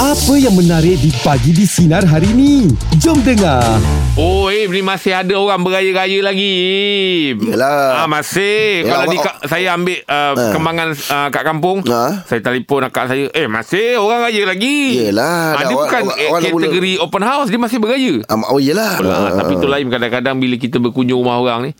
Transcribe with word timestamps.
Apa 0.00 0.32
yang 0.34 0.56
menarik 0.56 0.96
di 0.96 1.12
pagi 1.20 1.52
di 1.52 1.62
sinar 1.62 2.00
hari 2.02 2.32
ni? 2.32 2.64
Jom 2.96 3.20
dengar. 3.20 3.60
Oh, 4.16 4.48
eh, 4.48 4.64
ni 4.64 4.80
masih 4.80 5.12
ada 5.12 5.36
orang 5.36 5.60
beraya-raya 5.60 6.24
lagi. 6.24 6.56
Yelah. 7.36 8.00
Ah, 8.00 8.08
masih. 8.08 8.80
Yelah, 8.80 8.96
Kalau 8.96 9.06
di, 9.06 9.18
awak- 9.20 9.38
saya 9.44 9.66
ambil 9.70 10.00
uh, 10.00 10.32
Ha. 10.32 10.44
kembangan 10.50 10.88
uh, 10.96 11.28
kat 11.28 11.42
kampung, 11.44 11.78
Ha. 11.84 12.24
saya 12.24 12.40
telefon 12.40 12.80
akak 12.82 13.04
saya, 13.06 13.28
eh, 13.30 13.44
masih 13.44 14.00
orang 14.00 14.24
raya 14.24 14.42
lagi. 14.46 15.04
Yelah, 15.04 15.28
Ah, 15.52 15.52
dah 15.52 15.60
dia 15.60 15.68
awak- 15.68 15.84
bukan 15.84 16.00
awak- 16.02 16.16
eh, 16.16 16.28
awak 16.28 16.40
dah 16.40 16.50
kategori 16.50 16.92
open 16.98 17.22
house, 17.22 17.48
dia 17.48 17.60
masih 17.60 17.78
beraya. 17.78 18.14
Um, 18.26 18.40
oh 18.46 18.56
yelah 18.56 18.96
Ah, 18.96 19.04
Ah, 19.04 19.30
tapi 19.36 19.52
tu 19.54 19.68
lain 19.68 19.84
kadang-kadang 19.86 20.40
bila 20.40 20.56
kita 20.56 20.80
berkunjung 20.80 21.20
rumah 21.20 21.36
orang 21.36 21.68
ni, 21.68 21.72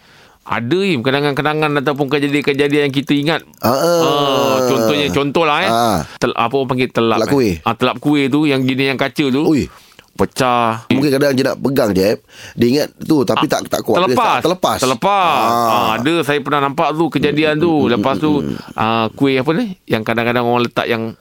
ada 0.43 0.79
Im 0.81 1.01
kenangan-kenangan 1.01 1.71
ataupun 1.79 2.07
kejadian-kejadian 2.09 2.83
yang 2.87 2.95
kita 2.95 3.13
ingat. 3.13 3.41
Ah, 3.61 3.71
ah. 3.71 4.01
Ah, 4.01 4.57
contohnya 4.65 5.07
contohlah 5.09 5.59
eh. 5.61 5.71
Ah. 5.71 5.99
Tel, 6.17 6.33
apa 6.33 6.51
orang 6.51 6.69
panggil 6.69 6.89
telap. 6.89 7.19
Telap 7.19 7.29
eh. 7.29 7.33
kuih. 7.33 7.55
Ah, 7.63 7.75
telap 7.75 7.97
kuih 7.99 8.27
tu 8.27 8.45
yang 8.45 8.61
jenis 8.61 8.87
yang 8.89 8.99
kaca 8.99 9.27
tu. 9.27 9.43
Ui. 9.45 9.69
Pecah. 10.11 10.85
Mungkin 10.91 11.11
kadang 11.11 11.33
dia 11.33 11.45
nak 11.47 11.57
pegang 11.57 11.91
je 11.91 12.13
Dia 12.53 12.67
ingat 12.69 12.93
tu 13.01 13.25
Tapi 13.25 13.47
tak 13.47 13.65
tak 13.65 13.81
kuat 13.81 13.97
Dia 13.97 14.13
Terlepas 14.13 14.29
tak- 14.29 14.43
Terlepas 14.45 14.77
Terlepas 14.77 15.33
ah. 15.33 15.49
ah. 15.49 15.89
Ada 15.97 16.15
saya 16.21 16.39
pernah 16.41 16.61
nampak 16.61 16.93
tu 16.93 17.09
Kejadian 17.09 17.57
tu 17.57 17.89
Lepas 17.89 18.21
tu 18.21 18.45
ah, 18.75 19.09
Kuih 19.09 19.41
apa 19.41 19.49
ni 19.55 19.81
Yang 19.87 20.03
kadang-kadang 20.05 20.45
orang 20.45 20.69
letak 20.69 20.85
yang 20.87 21.17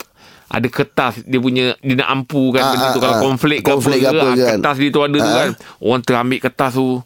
ada 0.50 0.66
kertas 0.66 1.22
dia 1.24 1.38
punya 1.38 1.78
dia 1.78 1.96
nak 1.96 2.10
ampu 2.12 2.50
kan 2.50 2.60
Ah, 2.60 2.70
benda 2.74 2.88
tu 2.90 2.98
ah, 2.98 3.04
kalau 3.06 3.16
ah. 3.16 3.22
konflik 3.22 3.60
ke 3.62 3.70
Konflik 3.70 4.02
apa, 4.02 4.10
ke 4.10 4.10
ke, 4.10 4.18
apa 4.18 4.26
ah, 4.26 4.34
kan. 4.36 4.48
kertas 4.58 4.76
dia 4.76 4.90
tu 4.90 5.00
ada 5.00 5.14
tu 5.14 5.24
Ah. 5.24 5.38
kan 5.38 5.50
orang 5.80 6.02
terambil 6.02 6.40
kertas 6.42 6.72
tu 6.74 6.88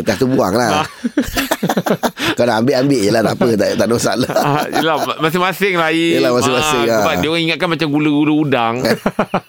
Kertas 0.00 0.16
tu 0.16 0.26
buang 0.32 0.56
lah 0.56 0.80
Kau 2.40 2.48
nak 2.48 2.64
ambil-ambil 2.64 3.00
je 3.04 3.10
lah 3.12 3.20
Tak 3.20 3.34
apa 3.36 3.48
Tak, 3.52 3.68
tak 3.76 3.84
ada 3.84 3.92
masalah 3.92 4.32
ah, 4.32 4.64
yelah, 4.72 4.96
masing-masing 5.20 5.74
lah 5.76 5.90
Im. 5.92 6.12
Yelah, 6.16 6.30
masing-masing, 6.32 6.84
ah, 6.88 7.00
Sebab 7.04 7.12
ah. 7.12 7.16
dia 7.20 7.28
orang 7.28 7.42
ingatkan 7.44 7.68
macam 7.68 7.88
gula-gula 7.92 8.32
udang 8.32 8.74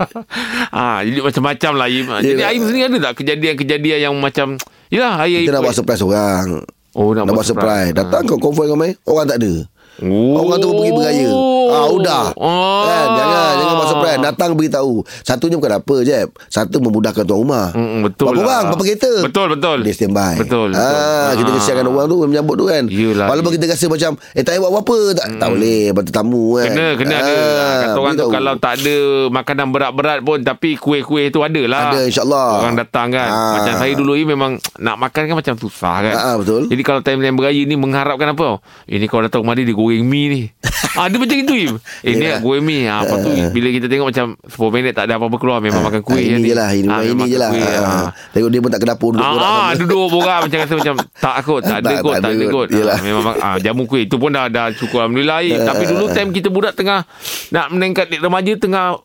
ah, 0.75 0.99
Jadi 1.07 1.19
macam-macam 1.23 1.71
lah 1.79 1.87
Im. 1.87 2.05
Jadi. 2.19 2.41
Aim 2.43 2.61
sendiri 2.67 2.83
ada 2.91 2.97
tak 2.99 3.13
kejadian-kejadian 3.23 3.99
yang 4.11 4.15
macam 4.19 4.59
Yelah 4.91 5.23
Aim 5.23 5.47
Kita 5.47 5.55
nak 5.55 5.63
buat 5.63 5.75
surprise 5.79 6.03
orang 6.03 6.67
Oh, 6.91 7.15
nak 7.15 7.23
Nak, 7.23 7.33
buat 7.39 7.47
surprise 7.47 7.95
surprise. 7.95 7.95
Datang 7.95 8.27
kau 8.27 8.35
confirm 8.35 8.75
kau 8.75 8.79
main 8.79 8.91
Orang 9.07 9.23
tak 9.23 9.39
ada 9.39 9.63
Oh. 10.01 10.41
Orang 10.41 10.57
tu 10.57 10.73
pergi 10.73 10.91
beraya 10.97 11.29
ah, 11.67 11.87
Udah 11.87 12.25
Oh. 12.33 12.83
kan? 12.83 13.07
Jangan 13.13 13.51
Jangan 13.55 13.73
buat 13.73 13.87
surprise 13.87 14.19
Datang 14.19 14.49
beritahu 14.53 14.93
Satunya 15.21 15.55
bukan 15.55 15.73
apa 15.75 15.95
je 16.01 16.17
Satu 16.47 16.77
memudahkan 16.77 17.21
tuan 17.21 17.39
rumah 17.39 17.67
Mm, 17.71 18.03
betul 18.03 18.25
Berapa 18.27 18.37
lah. 18.37 18.45
orang 18.47 18.63
Berapa 18.69 18.83
kereta 18.83 19.11
Betul, 19.21 19.45
betul. 19.51 19.77
Dia 19.81 19.93
standby 19.93 20.33
Betul, 20.37 20.67
betul. 20.71 20.81
ah, 20.81 21.31
Kita 21.33 21.49
Ah. 21.49 21.55
kesiankan 21.55 21.85
orang 21.87 22.05
tu 22.05 22.15
Menyambut 22.21 22.55
tu 22.55 22.65
kan 22.65 22.83
Yelah. 22.85 23.27
Walaupun 23.27 23.51
kita 23.53 23.65
rasa 23.67 23.85
macam 23.87 24.11
Eh 24.31 24.41
tak 24.41 24.57
buat 24.57 24.71
apa-apa 24.71 24.97
Tak, 25.13 25.27
tak 25.37 25.47
boleh 25.49 25.79
tamu 26.07 26.55
kan 26.55 26.65
Kena 26.67 26.85
kena 26.95 27.15
ada. 27.15 27.35
Ah, 27.35 27.79
Kata 27.83 27.97
orang 27.99 28.15
tu 28.15 28.25
kalau 28.27 28.53
tak 28.55 28.73
ada 28.77 28.97
makanan 29.31 29.67
berat-berat 29.69 30.19
pun 30.21 30.39
tapi 30.41 30.73
kuih-kuih 30.73 31.27
tu 31.27 31.41
ada 31.41 31.61
lah. 31.63 31.81
Ada, 31.89 31.99
insyaAllah. 32.03 32.49
Orang 32.59 32.75
datang 32.75 33.07
kan. 33.09 33.27
Ah. 33.27 33.53
Macam 33.55 33.73
saya 33.75 33.93
dulu 33.93 34.13
ni 34.13 34.23
memang 34.23 34.51
nak 34.77 34.95
makan 34.97 35.23
kan 35.25 35.35
macam 35.35 35.55
susah 35.55 35.95
kan. 36.01 36.13
Ah, 36.13 36.35
betul. 36.35 36.67
Jadi 36.67 36.81
kalau 36.81 36.99
time-time 36.99 37.33
beraya 37.33 37.61
ni 37.61 37.75
mengharapkan 37.75 38.29
apa? 38.29 38.59
Ini 38.85 39.05
kalau 39.05 39.23
datang 39.23 39.41
rumah 39.41 39.53
dia 39.53 39.63
dia 39.63 39.73
goreng 39.73 40.01
mi 40.01 40.21
ni. 40.27 40.41
ah, 40.99 41.07
macam 41.07 41.33
itu 41.33 41.50
Im. 41.53 41.75
Eh, 42.01 42.13
ni 42.13 42.23
Yelah. 42.23 42.39
goreng 42.39 42.61
mi. 42.61 42.83
Ah, 42.83 43.01
lepas 43.01 43.17
tu 43.19 43.29
Ah. 43.29 43.49
bila 43.49 43.67
kita 43.69 43.85
tengok 43.85 44.07
macam 44.07 44.27
10 44.41 44.51
minit 44.71 44.93
tak 44.93 45.05
ada 45.05 45.15
apa-apa 45.15 45.37
keluar 45.37 45.59
memang 45.59 45.81
makan 45.81 46.01
kuih 46.01 46.21
ah, 46.21 46.29
Ini 46.29 46.37
ni. 46.37 46.47
je 46.47 46.53
lah 46.53 46.69
Ini, 46.69 46.87
Ah, 46.87 47.01
ini 47.01 47.23
je 47.25 47.37
lah 47.37 47.49
kuih, 47.49 47.63
ah. 47.77 48.07
Tengok 48.31 48.49
dia 48.49 48.59
pun 48.59 48.69
tak 48.69 48.79
ke 48.79 48.87
dapur 48.87 49.09
Duduk 49.11 49.27
borak 49.27 49.51
sama. 49.67 49.77
duduk 49.77 50.05
borak 50.09 50.39
macam 50.41 50.57
rasa 50.57 50.73
macam 50.75 50.95
tak 50.97 51.35
kot, 51.43 51.61
tak 51.61 51.77
ada 51.79 51.93
kot, 51.99 52.15
tak 52.17 52.31
ada 52.31 52.45
kot. 52.47 52.67
memang 53.01 53.35
jamu 53.59 53.83
kuih 53.85 54.03
itu 54.03 54.15
pun 54.15 54.29
dah 54.29 54.47
dah 54.47 54.71
cukup 54.71 54.99
alhamdulillah. 55.01 55.39
Eh. 55.41 55.53
Eh, 55.53 55.59
Tapi 55.61 55.83
dulu 55.85 56.05
time 56.09 56.29
kita 56.31 56.47
budak 56.47 56.73
tengah 56.73 57.03
nak 57.49 57.65
meningkat 57.69 58.07
remaja 58.13 58.53
tengah 58.55 58.97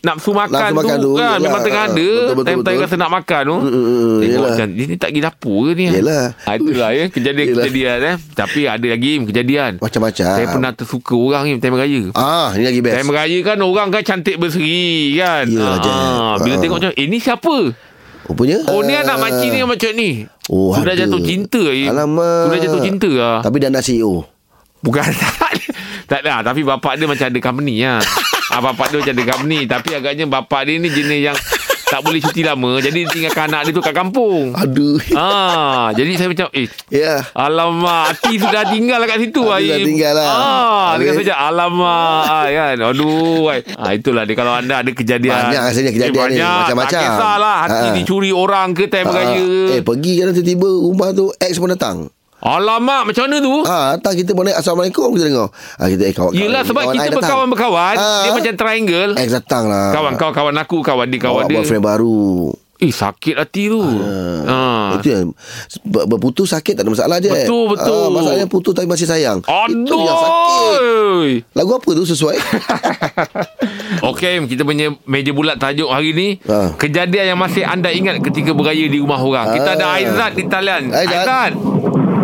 nafsu 0.00 0.30
makan, 0.30 0.70
Nafsu 0.70 0.78
makan 0.78 0.96
tu, 0.96 1.04
tu, 1.04 1.12
kan 1.14 1.28
yelah. 1.30 1.38
memang 1.42 1.60
tengah 1.60 1.82
ada 1.84 1.92
Betul, 1.92 2.16
betul, 2.32 2.44
time 2.46 2.58
time 2.58 2.72
betul. 2.72 2.84
rasa 2.84 2.96
nak 2.96 3.10
makan 3.12 3.42
tu 3.42 3.56
Mm, 3.56 3.66
mm, 3.66 3.76
mm, 3.76 4.16
tengok 4.16 4.24
yelah. 4.32 4.50
macam 4.50 4.66
dia 4.70 4.84
ni 4.84 4.96
tak 4.96 5.08
pergi 5.08 5.22
dapur 5.22 5.58
ke 5.60 5.72
ni 5.72 5.84
Yelah. 5.86 6.24
ah, 6.40 6.54
itulah 6.54 6.90
ya 6.90 7.04
kejadian-kejadian 7.08 7.98
eh 8.02 8.16
tapi 8.32 8.60
ada 8.62 8.86
lagi 8.86 9.10
kejadian 9.22 9.72
Macam-macam 9.76 10.24
saya 10.26 10.46
pernah 10.46 10.70
tersuka 10.72 11.14
orang 11.14 11.42
ni 11.44 11.56
time 11.56 11.74
raya 11.74 12.02
Ah, 12.12 12.48
ini 12.52 12.64
lagi 12.64 12.80
best 12.80 12.94
Time 12.96 13.10
raya 13.10 13.38
kan 13.42 13.58
orang 13.60 13.88
kan 13.90 14.02
cantik 14.02 14.36
berseri 14.36 14.80
kan. 15.14 15.44
Yelah, 15.46 15.68
Ah, 15.68 15.76
Jeb. 15.78 15.92
ah. 15.92 16.34
Bila 16.38 16.54
Ah. 16.54 16.60
tengok 16.60 16.76
macam, 16.78 16.92
eh 16.94 17.06
ni 17.06 17.18
siapa? 17.18 17.56
Rupanya 18.22 18.56
Oh 18.68 18.80
ni 18.80 18.92
ah. 18.92 19.02
anak 19.02 19.16
makcik 19.18 19.48
ni 19.48 19.58
macam 19.60 19.90
ni. 19.92 20.10
Oh, 20.46 20.72
Sudah 20.72 20.92
ada. 20.92 21.02
jatuh 21.02 21.20
cinta 21.20 21.62
Im. 21.62 21.88
Alamak 21.88 22.42
Sudah 22.46 22.58
jatuh 22.58 22.80
cinta 22.80 23.10
lah. 23.10 23.38
Tapi 23.40 23.56
dah 23.58 23.68
nak 23.68 23.82
CEO 23.82 24.24
Bukan 24.80 25.04
tak 25.04 25.52
Tak 26.10 26.20
ada 26.20 26.42
Tapi 26.42 26.60
bapak 26.62 26.96
dia 26.96 27.04
macam 27.04 27.22
ada 27.22 27.38
company 27.38 27.82
lah 27.82 28.00
ah, 28.50 28.60
Bapak 28.60 28.86
dia 28.88 28.98
macam 28.98 29.12
ada 29.12 29.24
company 29.26 29.60
Tapi 29.64 29.90
agaknya 29.92 30.24
bapak 30.26 30.60
dia 30.64 30.76
ni 30.76 30.88
jenis 30.88 31.20
yang 31.24 31.38
Tak 31.84 32.06
boleh 32.06 32.22
cuti 32.22 32.46
lama. 32.46 32.78
Jadi 32.78 33.02
tinggalkan 33.04 33.50
anak 33.50 33.66
dia 33.66 33.74
tu 33.74 33.82
kat 33.82 33.90
kampung. 33.90 34.54
Aduh. 34.54 34.94
Ah, 35.10 35.90
Jadi 35.90 36.14
saya 36.14 36.30
macam 36.30 36.46
Eh 36.52 36.70
Ya. 36.86 37.26
Alamak 37.34 38.14
Hati 38.14 38.38
sudah 38.38 38.62
tinggal 38.64 39.02
kat 39.02 39.18
situ 39.18 39.42
Hati 39.42 39.66
dah 39.66 39.78
tinggal 39.82 40.12
lah. 40.14 40.26
ah, 40.30 40.90
Dengan 40.94 41.14
saja 41.18 41.34
Alamak 41.42 42.22
ah, 42.24 42.46
kan? 42.46 42.76
Aduh 42.80 43.50
ai. 43.50 43.66
ah, 43.74 43.90
Itulah 43.90 44.22
dia. 44.22 44.34
Kalau 44.34 44.54
anda 44.54 44.78
ada 44.78 44.90
kejadian 44.92 45.34
Banyak 45.34 45.62
rasanya 45.64 45.90
kejadian 45.90 46.14
ni, 46.28 46.38
banyak. 46.38 46.58
macam-macam. 46.62 46.94
Tak 46.94 47.02
kisahlah. 47.10 47.56
Hati 47.60 47.74
Ah. 47.82 47.92
dicuri 47.92 48.30
orang 48.30 48.68
ke 48.70 48.86
Time 48.86 49.08
Ah, 49.08 49.14
raya. 49.16 49.46
Eh 49.72 49.82
pergi 49.82 50.12
kan 50.16 50.30
tiba-tiba 50.30 50.68
Rumah 50.70 51.08
tu 51.10 51.26
Ex 51.36 51.58
pun 51.58 51.70
datang 51.70 52.06
Alamak 52.40 53.02
Macam 53.06 53.22
mana 53.24 53.36
tu? 53.38 53.54
Ah, 53.62 53.94
datang 53.94 54.14
kita 54.14 54.32
naik 54.32 54.56
Assalamualaikum 54.56 55.08
Kita 55.12 55.24
dengar. 55.26 55.48
Ah, 55.76 55.86
kita, 55.86 56.02
eh, 56.02 56.14
kawan, 56.14 56.32
Yelah 56.32 56.62
sebab 56.62 56.82
kawan 56.82 56.94
kita 56.94 57.02
I 57.02 57.06
datang. 57.06 57.18
berkawan-berkawan. 57.20 57.94
Ah. 57.94 58.22
Dia 58.22 58.30
macam 58.32 58.52
triangle. 58.54 59.12
Ex 59.14 59.28
datang 59.30 59.64
lah. 59.66 59.92
Kawan 59.92 60.12
kau 60.16 60.30
kawan 60.30 60.56
aku 60.56 60.78
Kawan 60.80 61.06
dia 61.06 61.20
kawan 61.20 61.44
Bawa 61.44 61.50
dia. 61.50 61.56
boyfriend 61.58 61.84
baru. 61.84 62.48
Eh 62.80 62.88
sakit 62.88 63.36
hati 63.36 63.68
tu. 63.68 63.76
Ha. 63.76 64.96
Itu 64.96 65.06
yang 65.06 65.36
ber- 65.84 66.08
Berputus 66.08 66.48
sakit 66.50 66.72
tak 66.74 66.82
ada 66.82 66.90
masalah 66.90 67.20
je. 67.20 67.28
Betul, 67.28 67.68
betul. 67.68 67.92
ah, 67.92 68.08
Masalahnya 68.10 68.48
putus 68.48 68.72
tapi 68.72 68.88
masih 68.88 69.04
sayang. 69.04 69.44
Itu 69.44 69.94
yang 69.94 70.16
sakit. 70.16 70.70
Aduh 70.72 71.44
Lagu 71.52 71.70
apa 71.76 71.90
tu 71.92 72.04
sesuai? 72.04 72.40
Okey 74.08 74.48
kita 74.48 74.64
punya 74.64 74.96
meja 75.04 75.28
bulat 75.30 75.60
tajuk 75.60 75.86
hari 75.86 76.10
ni. 76.12 76.28
Ha. 76.42 76.72
Kejadian 76.74 77.36
yang 77.36 77.38
masih 77.38 77.62
anda 77.62 77.92
ingat 77.92 78.16
ketika 78.22 78.50
beraya 78.50 78.80
di 78.82 78.96
rumah 78.96 79.20
orang. 79.20 79.52
Kita 79.52 79.76
ada 79.76 79.84
Ah. 79.86 79.96
Aizat 79.96 80.32
di 80.32 80.44
talian. 80.46 80.88
Aizat. 80.88 81.20
Aizat 81.20 81.52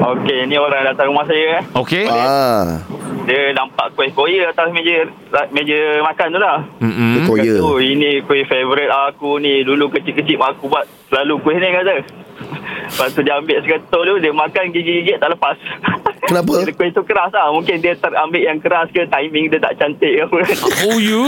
Okey, 0.07 0.47
ni 0.47 0.55
orang 0.55 0.87
datang 0.87 1.11
rumah 1.11 1.27
saya. 1.27 1.67
Okey 1.75 2.07
ah, 2.07 2.79
Dia 3.27 3.51
nampak 3.59 3.91
kuih 3.99 4.15
koya 4.15 4.55
atas 4.55 4.71
meja 4.71 5.03
meja 5.51 5.99
makan 5.99 6.27
tu 6.31 6.39
lah. 6.39 6.63
Mm-mm. 6.79 7.27
Oh 7.27 7.35
ya 7.35 7.59
Kata, 7.59 7.67
"Oh, 7.67 7.79
ini 7.83 8.23
kuih 8.23 8.47
favourite 8.47 8.93
aku 9.11 9.43
ni. 9.43 9.67
Dulu 9.67 9.91
kecil-kecil 9.91 10.39
mak 10.39 10.55
aku 10.55 10.71
buat 10.71 10.87
selalu 11.11 11.43
kuih 11.43 11.59
ni 11.59 11.75
kata. 11.75 11.97
Lepas 12.87 13.11
tu 13.19 13.21
dia 13.27 13.35
ambil 13.35 13.59
seketul 13.67 14.03
tu, 14.07 14.15
dia 14.23 14.31
makan 14.31 14.65
gigit-gigit 14.71 15.19
tak 15.19 15.35
lepas. 15.35 15.59
Kenapa? 16.31 16.55
Dia 16.63 16.75
kuih 16.75 16.91
tu 16.95 17.03
keras 17.03 17.35
lah. 17.35 17.51
Mungkin 17.51 17.83
dia 17.83 17.99
terambil 17.99 18.43
yang 18.47 18.59
keras 18.63 18.87
ke, 18.95 19.03
timing 19.11 19.51
dia 19.51 19.59
tak 19.59 19.75
cantik 19.75 20.13
ke 20.13 20.23
apa. 20.23 20.39
Oh 20.87 20.99
ya 21.03 21.27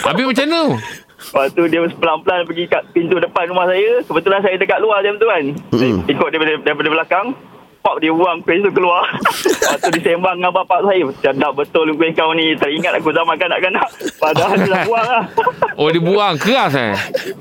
Habis 0.00 0.24
macam 0.24 0.46
mana 0.48 0.62
Lepas 1.14 1.48
tu 1.56 1.62
dia 1.68 1.80
pelan-pelan 1.80 2.44
pergi 2.44 2.64
kat 2.68 2.82
pintu 2.92 3.16
depan 3.20 3.48
rumah 3.52 3.68
saya. 3.68 4.00
Kebetulan 4.00 4.40
saya 4.40 4.56
dekat 4.56 4.80
luar 4.80 5.04
jam 5.04 5.16
tu 5.20 5.28
kan. 5.28 5.44
Mm-mm. 5.76 6.08
Ikut 6.08 6.28
daripada, 6.32 6.52
daripada 6.64 6.88
belakang. 6.88 7.26
Pop 7.84 8.00
dia 8.00 8.08
buang 8.08 8.40
kuih 8.40 8.64
tu 8.64 8.72
keluar. 8.72 9.04
Lepas 9.44 9.76
tu 9.76 9.92
disembang 9.92 10.40
dengan 10.40 10.56
bapak 10.56 10.88
saya. 10.88 11.04
Sedap 11.20 11.52
betul 11.52 11.92
kuih 11.92 12.16
kau 12.16 12.32
ni. 12.32 12.56
Teringat 12.56 12.96
aku 12.96 13.12
zaman 13.12 13.36
kanak-kanak. 13.36 13.84
Padahal 14.16 14.56
dia 14.56 14.72
dah 14.72 14.80
buang 14.88 15.04
lah. 15.04 15.24
Oh 15.74 15.90
dia 15.90 15.98
buang 15.98 16.38
keras 16.38 16.70
eh 16.78 16.94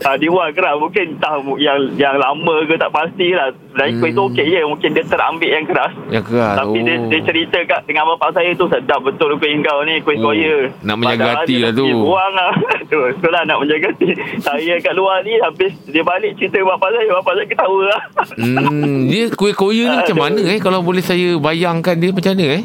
Ha, 0.04 0.18
dia 0.20 0.28
buang 0.28 0.52
keras. 0.52 0.76
Mungkin 0.76 1.16
entah 1.16 1.40
yang 1.56 1.96
yang 1.96 2.20
lama 2.20 2.68
ke 2.68 2.76
tak 2.76 2.92
pastilah. 2.92 3.56
Sebenarnya 3.74 3.94
kuih 3.98 4.14
tu 4.14 4.24
okey 4.30 4.46
je. 4.46 4.62
Mungkin 4.62 4.90
dia 4.94 5.02
terambil 5.02 5.50
yang 5.50 5.66
keras. 5.66 5.94
Yang 6.14 6.26
keras 6.30 6.56
Tapi 6.62 6.78
oh. 6.78 6.84
dia, 6.86 6.96
dia 7.10 7.20
cerita 7.26 7.58
kat 7.66 7.80
dengan 7.90 8.06
bapak 8.14 8.30
saya 8.38 8.54
tu 8.54 8.70
sedap 8.70 9.02
betul 9.02 9.34
kuih 9.42 9.58
kau 9.66 9.82
ni 9.82 9.98
kuih 10.06 10.22
Oh, 10.22 10.30
koya. 10.30 10.70
nak 10.86 11.02
menjaga 11.02 11.26
Padahal 11.26 11.38
hati 11.42 11.56
lah 11.58 11.72
tu. 11.74 11.86
Buang 11.90 12.34
lah. 12.38 12.52
tu, 12.94 13.00
tu 13.18 13.28
lah 13.34 13.42
nak 13.44 13.58
menjaga 13.58 13.90
hati. 13.90 14.10
Saya 14.38 14.74
kat 14.78 14.94
luar 14.94 15.26
ni 15.26 15.34
habis 15.42 15.74
dia 15.90 16.06
balik 16.06 16.38
cerita 16.38 16.62
bapak 16.62 16.90
saya. 16.94 17.10
Bapak 17.18 17.34
saya 17.34 17.48
ketawa 17.50 17.82
lah. 17.90 18.02
Hmm, 18.34 19.10
dia 19.10 19.34
kuih 19.34 19.58
koya 19.58 19.90
ni 19.90 19.96
macam 19.98 20.18
mana 20.22 20.42
eh 20.46 20.60
kalau 20.62 20.86
boleh 20.86 21.02
saya 21.02 21.34
bayangkan 21.36 21.98
dia 21.98 22.14
macam 22.14 22.38
mana 22.38 22.62
eh? 22.62 22.64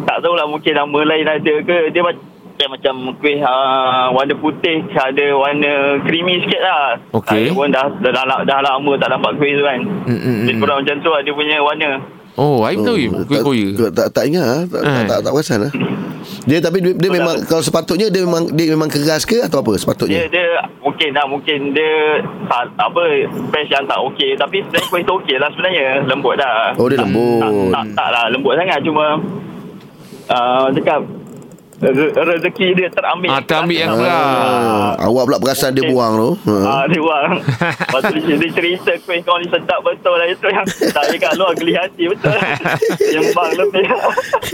tak 0.00 0.26
tahulah 0.26 0.46
mungkin 0.50 0.74
nama 0.74 0.98
lain 1.06 1.26
ada 1.28 1.54
ke. 1.62 1.78
Dia 1.94 2.02
dia 2.60 2.68
macam 2.68 3.16
kuih 3.16 3.40
uh, 3.40 4.12
warna 4.12 4.36
putih 4.36 4.84
ada 4.92 5.26
warna 5.32 5.96
creamy 6.04 6.44
sikit 6.44 6.60
lah. 6.60 7.00
Okey. 7.16 7.48
Saya 7.48 7.56
pun 7.56 7.72
dah, 7.72 7.88
dah, 8.04 8.12
dah, 8.12 8.44
dah, 8.44 8.58
lama 8.60 8.92
tak 9.00 9.16
dapat 9.16 9.32
kuih 9.40 9.56
tu 9.56 9.64
kan. 9.64 9.80
Mm, 9.80 10.20
mm, 10.20 10.38
Dia 10.44 10.52
mm. 10.52 10.60
kurang 10.60 10.76
macam 10.84 10.96
tu 11.00 11.08
lah 11.08 11.20
dia 11.24 11.32
punya 11.32 11.56
warna. 11.64 11.90
Oh, 12.36 12.62
Aim 12.62 12.84
tahu 12.84 12.96
Im, 13.00 13.12
kuih 13.24 13.40
tak, 13.40 13.44
koya. 13.48 13.66
tak, 13.72 13.90
tak, 13.96 14.06
tak 14.12 14.24
ingat 14.28 14.44
ah. 14.44 14.62
tak, 14.68 14.80
tak, 14.84 15.02
tak, 15.08 15.18
tak 15.24 15.32
perasan 15.32 15.58
lah. 15.64 15.72
Dia 16.44 16.58
tapi 16.60 16.78
dia, 16.84 16.92
dia 16.92 17.10
memang 17.10 17.36
kalau 17.48 17.64
sepatutnya 17.64 18.12
dia 18.12 18.20
memang 18.28 18.44
dia 18.52 18.68
memang 18.72 18.88
keras 18.92 19.24
ke 19.24 19.40
atau 19.40 19.64
apa 19.64 19.72
Dia 19.72 19.80
sepatutnya? 19.80 20.20
dia 20.28 20.46
mungkin 20.80 21.08
dah 21.16 21.24
mungkin 21.24 21.58
dia 21.72 22.20
sal- 22.44 22.76
apa 22.76 23.02
best 23.48 23.68
yang 23.72 23.84
tak 23.88 24.00
okey 24.12 24.36
tapi 24.36 24.60
sebenarnya 24.64 24.88
kuih 24.88 25.02
tu 25.04 25.12
okey 25.20 25.36
lah 25.40 25.48
sebenarnya 25.52 25.86
lembut 26.04 26.36
dah. 26.36 26.76
Oh, 26.76 26.86
dia 26.92 27.00
Tak- 27.00 27.08
lembut. 27.08 27.40
Tak, 27.40 27.50
tak, 27.72 27.84
tak 27.96 28.08
lah 28.12 28.24
lembut 28.28 28.52
sangat 28.56 28.78
cuma 28.84 29.04
uh, 30.28 30.66
cakap 30.76 31.00
re- 31.82 32.12
rezeki 32.12 32.66
dia 32.74 32.88
terambil. 32.88 33.28
Ah, 33.28 33.40
terambil 33.40 33.76
yang 33.78 33.92
keras. 33.92 34.12
Ah, 34.12 34.90
awak 35.02 35.22
pula 35.24 35.38
perasan 35.38 35.72
dia 35.72 35.84
buang 35.84 36.12
tu. 36.14 36.30
Ha. 36.44 36.54
Ah, 36.60 36.84
dia 36.84 36.98
buang. 36.98 37.32
Lepas 37.88 38.02
tu 38.06 38.16
dia, 38.20 38.36
dia 38.36 38.50
cerita 38.50 38.92
kuih 39.00 39.20
kau 39.20 39.36
ni 39.36 39.46
sedap 39.46 39.80
betul 39.80 40.14
lah 40.14 40.26
itu 40.26 40.46
yang 40.46 40.66
saya 40.66 41.14
kat 41.14 41.32
luar 41.34 41.52
geli 41.54 41.72
hati 41.72 42.04
betul. 42.06 42.36
Sembang 43.10 43.50
lebih. 43.54 43.84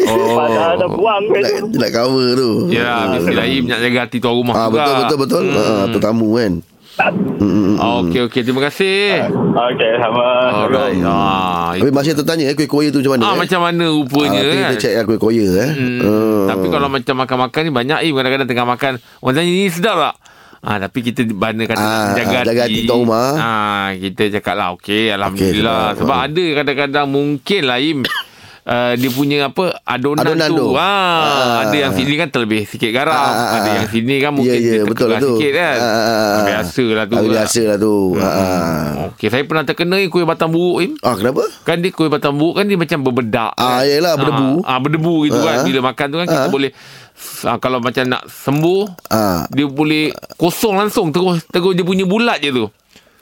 Oh. 0.07 0.37
Padahal 0.37 0.75
dah 0.77 0.89
buang 0.89 1.23
kuih 1.27 1.43
Nak, 1.43 1.53
tu. 1.53 1.67
nak 1.75 1.91
cover 1.93 2.29
tu. 2.33 2.51
Ya, 2.69 2.93
Bismillahirrahmanirrahim 3.13 3.63
nak 3.67 3.79
jaga 3.81 3.99
hati 4.01 4.17
tuan 4.17 4.35
rumah 4.37 4.55
Ah, 4.55 4.67
juga. 4.67 4.79
betul 4.79 4.95
betul 4.97 5.19
betul. 5.19 5.43
Hmm. 5.45 5.59
Ah, 5.59 5.85
tu 5.89 5.99
tamu 5.99 6.29
kan. 6.35 6.53
Hmm. 6.97 7.77
Ah, 7.77 8.01
Okey 8.01 8.25
okey 8.25 8.41
terima 8.41 8.61
kasih. 8.63 9.29
Okey, 9.29 9.93
sama. 9.97 10.29
Alright. 10.59 10.97
Ah, 11.03 11.71
Tapi 11.73 11.91
masih 11.91 12.13
tertanya 12.15 12.45
eh 12.47 12.55
kuih 12.55 12.65
koya 12.67 12.89
tu 12.89 12.99
macam 12.99 13.13
mana? 13.13 13.23
ah 13.23 13.31
eh? 13.31 13.39
macam 13.39 13.61
mana 13.61 13.85
rupanya 13.87 14.39
Ah, 14.39 14.45
kan. 14.45 14.57
kita 14.57 14.75
check 14.79 14.95
lah 14.95 15.05
kuih 15.05 15.21
koya 15.21 15.47
eh. 15.59 15.71
Hmm. 15.71 16.01
Ah. 16.01 16.45
Tapi 16.49 16.67
kalau 16.67 16.89
macam 16.89 17.15
makan-makan 17.15 17.61
ni 17.63 17.73
banyak 17.75 17.99
eh 18.01 18.11
kadang-kadang 18.11 18.49
tengah 18.49 18.67
makan 18.67 18.93
orang 19.19 19.35
tanya 19.35 19.51
ni 19.51 19.69
sedap 19.69 19.97
tak? 19.99 20.15
Ah 20.59 20.77
tapi 20.79 20.99
kita 21.01 21.21
mana 21.29 21.63
kata 21.65 21.79
Ah, 21.79 22.11
jaga, 22.13 22.39
jaga 22.43 22.63
hati 22.65 22.81
tuan 22.83 23.05
rumah. 23.05 23.31
Ah 23.37 23.87
kita 23.95 24.23
cakap 24.33 24.55
lah 24.57 24.69
okey 24.75 25.13
alhamdulillah 25.13 25.93
sebab- 25.93 25.99
sebab 26.01 26.17
ah. 26.17 26.27
ada 26.27 26.45
kadang-kadang 26.57 27.07
mungkin 27.07 27.61
lah 27.63 27.79
Im 27.79 27.99
Uh, 28.67 28.99
dia 28.99 29.07
punya 29.09 29.47
apa 29.47 29.79
adonan, 29.87 30.27
Adonan 30.27 30.51
tu, 30.51 30.59
tu. 30.59 30.69
Ah, 30.75 30.83
Ah. 30.83 31.57
ada 31.63 31.77
yang 31.79 31.95
sini 31.95 32.19
kan 32.19 32.27
terlebih 32.27 32.67
sikit 32.67 32.91
garam 32.91 33.15
Ah, 33.15 33.23
ah, 33.23 33.31
ah. 33.31 33.51
ada 33.57 33.71
yang 33.73 33.87
sini 33.87 34.19
kan 34.19 34.35
mungkin 34.35 34.53
Ya, 34.53 34.59
ya, 34.59 34.73
dia 34.75 34.83
betul 34.83 35.07
lah 35.07 35.19
tu. 35.23 35.39
sikit 35.39 35.53
kan 35.55 35.77
biasalah 36.43 37.05
tu 37.05 37.15
Ah, 37.15 37.23
lah. 37.23 37.31
Biasa 37.31 37.61
lah 37.63 37.77
tu. 37.79 37.95
Ah, 38.13 38.27
ah. 38.27 38.87
Okey 39.09 39.29
saya 39.29 39.43
pernah 39.43 39.63
terkena 39.63 39.97
eh, 39.97 40.11
kuih 40.11 40.27
batang 40.27 40.51
buruk 40.51 40.83
Im 40.83 40.93
Ah, 41.01 41.15
kenapa? 41.15 41.47
Kan 41.63 41.79
dia 41.79 41.91
kuih 41.91 42.11
batang 42.11 42.35
buruk 42.35 42.59
kan 42.59 42.67
dia 42.67 42.75
macam 42.75 42.99
berbedak. 43.01 43.55
Ah, 43.55 43.79
kan? 43.79 43.87
yelah, 43.87 44.13
berdebu. 44.15 44.51
Ah, 44.61 44.69
ah 44.69 44.79
berdebu 44.79 45.15
gitu 45.25 45.39
Ah. 45.39 45.45
kan. 45.47 45.57
Bila 45.63 45.81
makan 45.85 46.07
tu 46.09 46.17
kan 46.17 46.27
kita 46.27 46.43
Ah. 46.43 46.51
boleh 46.51 46.71
ah, 47.45 47.57
kalau 47.59 47.79
macam 47.79 48.03
nak 48.05 48.23
sembuh 48.27 48.83
Ah. 49.07 49.47
dia 49.49 49.65
boleh 49.65 50.11
kosong 50.35 50.75
langsung 50.75 51.15
terus 51.15 51.39
terus 51.47 51.71
dia 51.71 51.87
punya 51.87 52.03
bulat 52.03 52.43
je 52.43 52.51
tu. 52.51 52.67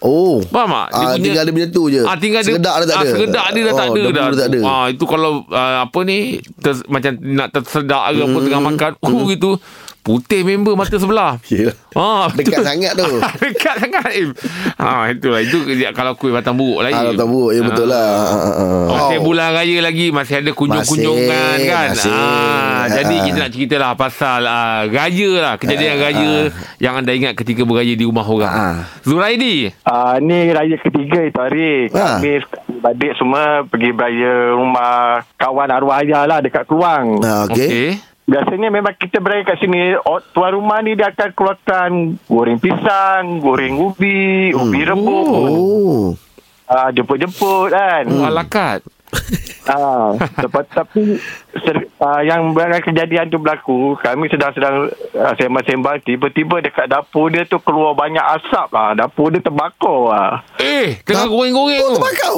Oh. 0.04 0.36
Faham 0.44 0.68
tak? 0.68 0.86
Dia 0.86 1.00
Ah, 1.00 1.08
punya- 1.08 1.24
tinggal 1.24 1.42
dia 1.42 1.54
punya 1.54 1.68
tu 1.70 1.82
je. 1.88 2.00
Ah 2.02 2.12
tinggal 2.14 2.40
dia 2.40 2.52
Segedak 2.52 2.74
dia 2.74 2.84
tak 2.84 2.92
ah, 2.92 3.00
ada. 3.00 3.08
Segedak 3.08 3.46
dia 3.48 3.62
dah 3.62 3.72
tak 3.72 3.80
Oh, 3.80 3.88
ada 3.88 4.00
debu 4.04 4.12
dah. 4.12 4.24
tak 4.34 4.46
ada. 4.46 4.58
Ah 4.62 4.86
itu 4.86 5.04
kalau 5.06 5.32
ah, 5.48 5.76
apa 5.82 5.98
ni 6.02 6.18
ter, 6.54 6.72
macam 6.86 7.12
nak 7.22 7.48
tersedak 7.50 8.02
ke 8.06 8.20
apa 8.20 8.28
Hmm. 8.30 8.44
tengah 8.44 8.62
makan 8.62 8.90
uh 9.00 9.22
gitu 9.26 9.50
putih 10.04 10.44
member 10.44 10.76
mata 10.76 10.94
sebelah. 10.94 11.40
Ya. 11.48 11.70
Ah, 11.94 12.26
Dekat 12.28 12.60
betul. 12.60 12.64
sangat 12.66 12.92
tu. 12.92 13.08
Dekat 13.42 13.74
sangat 13.78 14.10
Im. 14.12 14.30
Ha 14.76 15.08
itulah 15.08 15.40
itu 15.40 15.58
kalau 15.90 16.12
kuih 16.12 16.30
batang 16.30 16.54
buruk 16.54 16.82
lagi. 16.82 16.92
Ah, 16.94 17.10
tak 17.10 17.24
buruk. 17.24 17.50
Ya, 17.50 17.60
betul 17.62 17.86
lah. 17.86 18.04
Ah, 18.04 18.28
ah, 18.28 18.52
ah. 18.52 18.84
Masih 18.84 19.16
Oh. 19.16 19.22
bulan 19.24 19.48
raya 19.50 19.78
lagi 19.80 20.10
Masih 20.10 20.34
ada 20.36 20.50
kunjung-kunjungan 20.50 21.56
Masih, 21.56 21.66
kan 21.66 21.86
masih. 21.90 22.12
Ah, 22.12 22.82
Jadi 22.86 23.14
kita 23.22 23.36
nak 23.38 23.50
cerita 23.50 23.76
lah 23.76 23.92
Pasal 23.94 24.40
ah, 24.42 24.84
Raya 24.84 25.30
lah 25.38 25.54
Kejadian 25.56 25.94
raya 25.96 26.32
Yang 26.76 26.94
anda 26.96 27.12
ingat 27.12 27.32
ketika 27.34 27.62
beraya 27.62 27.94
di 27.94 28.04
rumah 28.04 28.22
orang 28.22 28.50
Ah. 28.50 28.76
Zuraidi 29.00 29.70
Ah 29.82 30.18
ni 30.18 30.50
raya 30.50 30.76
ketiga 30.76 31.22
itu 31.22 31.38
hari. 31.38 31.88
Kami 31.88 32.42
adik 32.84 33.16
semua 33.16 33.64
pergi 33.64 33.90
beraya 33.90 34.32
rumah 34.52 35.24
kawan 35.34 35.70
arwah 35.70 36.02
ayah 36.02 36.26
lah 36.26 36.38
dekat 36.38 36.66
Keluang. 36.66 37.22
Ah, 37.22 37.46
okey. 37.46 37.64
Okey 37.64 37.88
Biasanya 38.25 38.69
memang 38.69 38.97
kita 38.97 39.21
beraya 39.21 39.44
kat 39.44 39.61
sini 39.61 40.00
tuan 40.32 40.53
rumah 40.53 40.81
ni 40.81 40.97
dia 40.97 41.09
akan 41.09 41.31
keluarkan 41.31 41.91
goreng 42.25 42.56
pisang, 42.56 43.37
goreng 43.38 43.76
ubi, 43.76 44.49
ubi 44.50 44.81
rebus. 44.81 45.29
Oh. 45.29 46.05
Ah 46.65 46.88
jemput-jemput 46.88 47.69
kan. 47.69 48.09
Oh, 48.09 48.25
alakat 48.25 48.81
Ah, 49.65 50.12
lepas 50.37 50.65
tapi 50.67 51.17
ser, 51.56 51.88
ah, 51.97 52.21
yang 52.21 52.50
barang 52.50 52.82
kejadian 52.82 53.29
tu 53.29 53.37
berlaku, 53.37 53.97
kami 53.97 54.29
sedang-sedang 54.29 54.88
ah, 55.15 55.32
sembang-sembang 55.35 56.00
tiba-tiba 56.03 56.61
dekat 56.61 56.85
dapur 56.87 57.29
dia 57.29 57.44
tu 57.44 57.56
keluar 57.59 57.93
banyak 57.93 58.21
asap 58.35 58.69
lah. 58.71 58.93
Dapur 58.93 59.29
dia 59.29 59.41
terbakar 59.41 60.00
lah. 60.06 60.32
Eh 60.56 61.00
Tengah 61.00 61.25
Tak- 61.25 61.31
goreng-goreng 61.31 61.79
Oh, 61.79 61.85
tu 61.87 61.97
terbakar. 61.97 62.37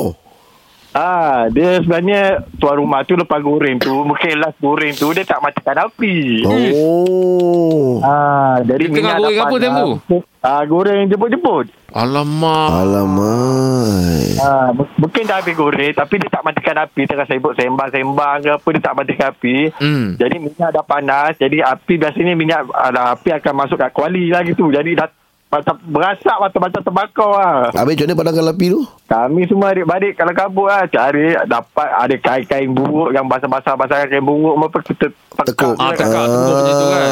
Ah, 0.97 1.53
dia 1.53 1.77
sebenarnya 1.77 2.23
tuan 2.57 2.81
rumah 2.81 3.05
tu 3.05 3.13
lepas 3.13 3.37
goreng 3.39 3.77
tu, 3.77 3.93
mungkin 4.01 4.41
last 4.41 4.57
goreng 4.57 4.97
tu 4.97 5.13
dia 5.13 5.23
tak 5.23 5.45
matikan 5.45 5.77
api. 5.83 6.41
Oh. 6.41 8.01
Ah, 8.01 8.65
jadi 8.65 8.81
Dia 8.83 8.97
tengah 8.97 8.97
minyak 8.97 9.21
goreng 9.21 9.37
apa 9.37 9.53
panas. 9.53 9.61
time 9.61 10.09
tu? 10.09 10.19
Ah, 10.41 10.63
goreng 10.65 11.05
jemput-jemput. 11.05 11.67
Alamak 11.91 12.71
Alamak. 12.81 14.37
Ah, 14.39 14.69
m- 14.71 14.95
mungkin 14.97 15.23
dah 15.23 15.37
habis 15.37 15.53
goreng 15.53 15.93
tapi 15.93 16.15
dia 16.17 16.29
tak 16.29 16.41
matikan 16.43 16.77
api 16.79 17.03
tengah 17.05 17.27
sibuk 17.27 17.53
sembang-sembang 17.53 18.37
ke 18.41 18.51
apa 18.53 18.69
dia 18.71 18.81
tak 18.81 18.97
matikan 18.97 19.29
api. 19.31 19.57
Hmm. 19.77 20.17
Jadi 20.17 20.37
minyak 20.39 20.71
dah 20.71 20.85
panas, 20.87 21.37
jadi 21.37 21.61
api 21.67 21.93
biasanya 21.99 22.33
minyak 22.33 22.65
ah, 22.71 23.13
api 23.13 23.33
akan 23.35 23.53
masuk 23.55 23.77
kat 23.77 23.93
kuali 23.93 24.29
lah 24.29 24.41
gitu. 24.43 24.69
Jadi 24.69 24.97
dah 24.97 25.13
macam 25.47 25.79
berasap 25.87 26.37
macam-macam 26.43 26.81
terbakar 26.83 27.31
lah. 27.33 27.57
Habis 27.71 27.95
macam 27.95 28.05
mana 28.05 28.19
padangkan 28.19 28.51
api 28.51 28.67
tu? 28.69 28.81
Kami 29.07 29.41
semua 29.47 29.67
adik-beradik 29.71 30.13
kalau 30.19 30.33
kabut 30.35 30.67
lah 30.67 30.83
cari 30.85 31.39
dapat 31.47 31.89
ada 31.89 32.15
kain-kain 32.19 32.69
buruk 32.69 33.15
yang 33.15 33.25
basah-basah-basah 33.25 34.11
kain 34.11 34.21
buruk 34.21 34.59
apa 34.59 34.79
kita 34.83 35.07
Tekuk. 35.37 35.77
Ah, 35.77 35.93
je 35.93 36.01
tekak 36.01 36.25
tekuk 36.25 36.55
macam 36.57 36.75
tu 36.75 36.87
kan. 36.89 37.11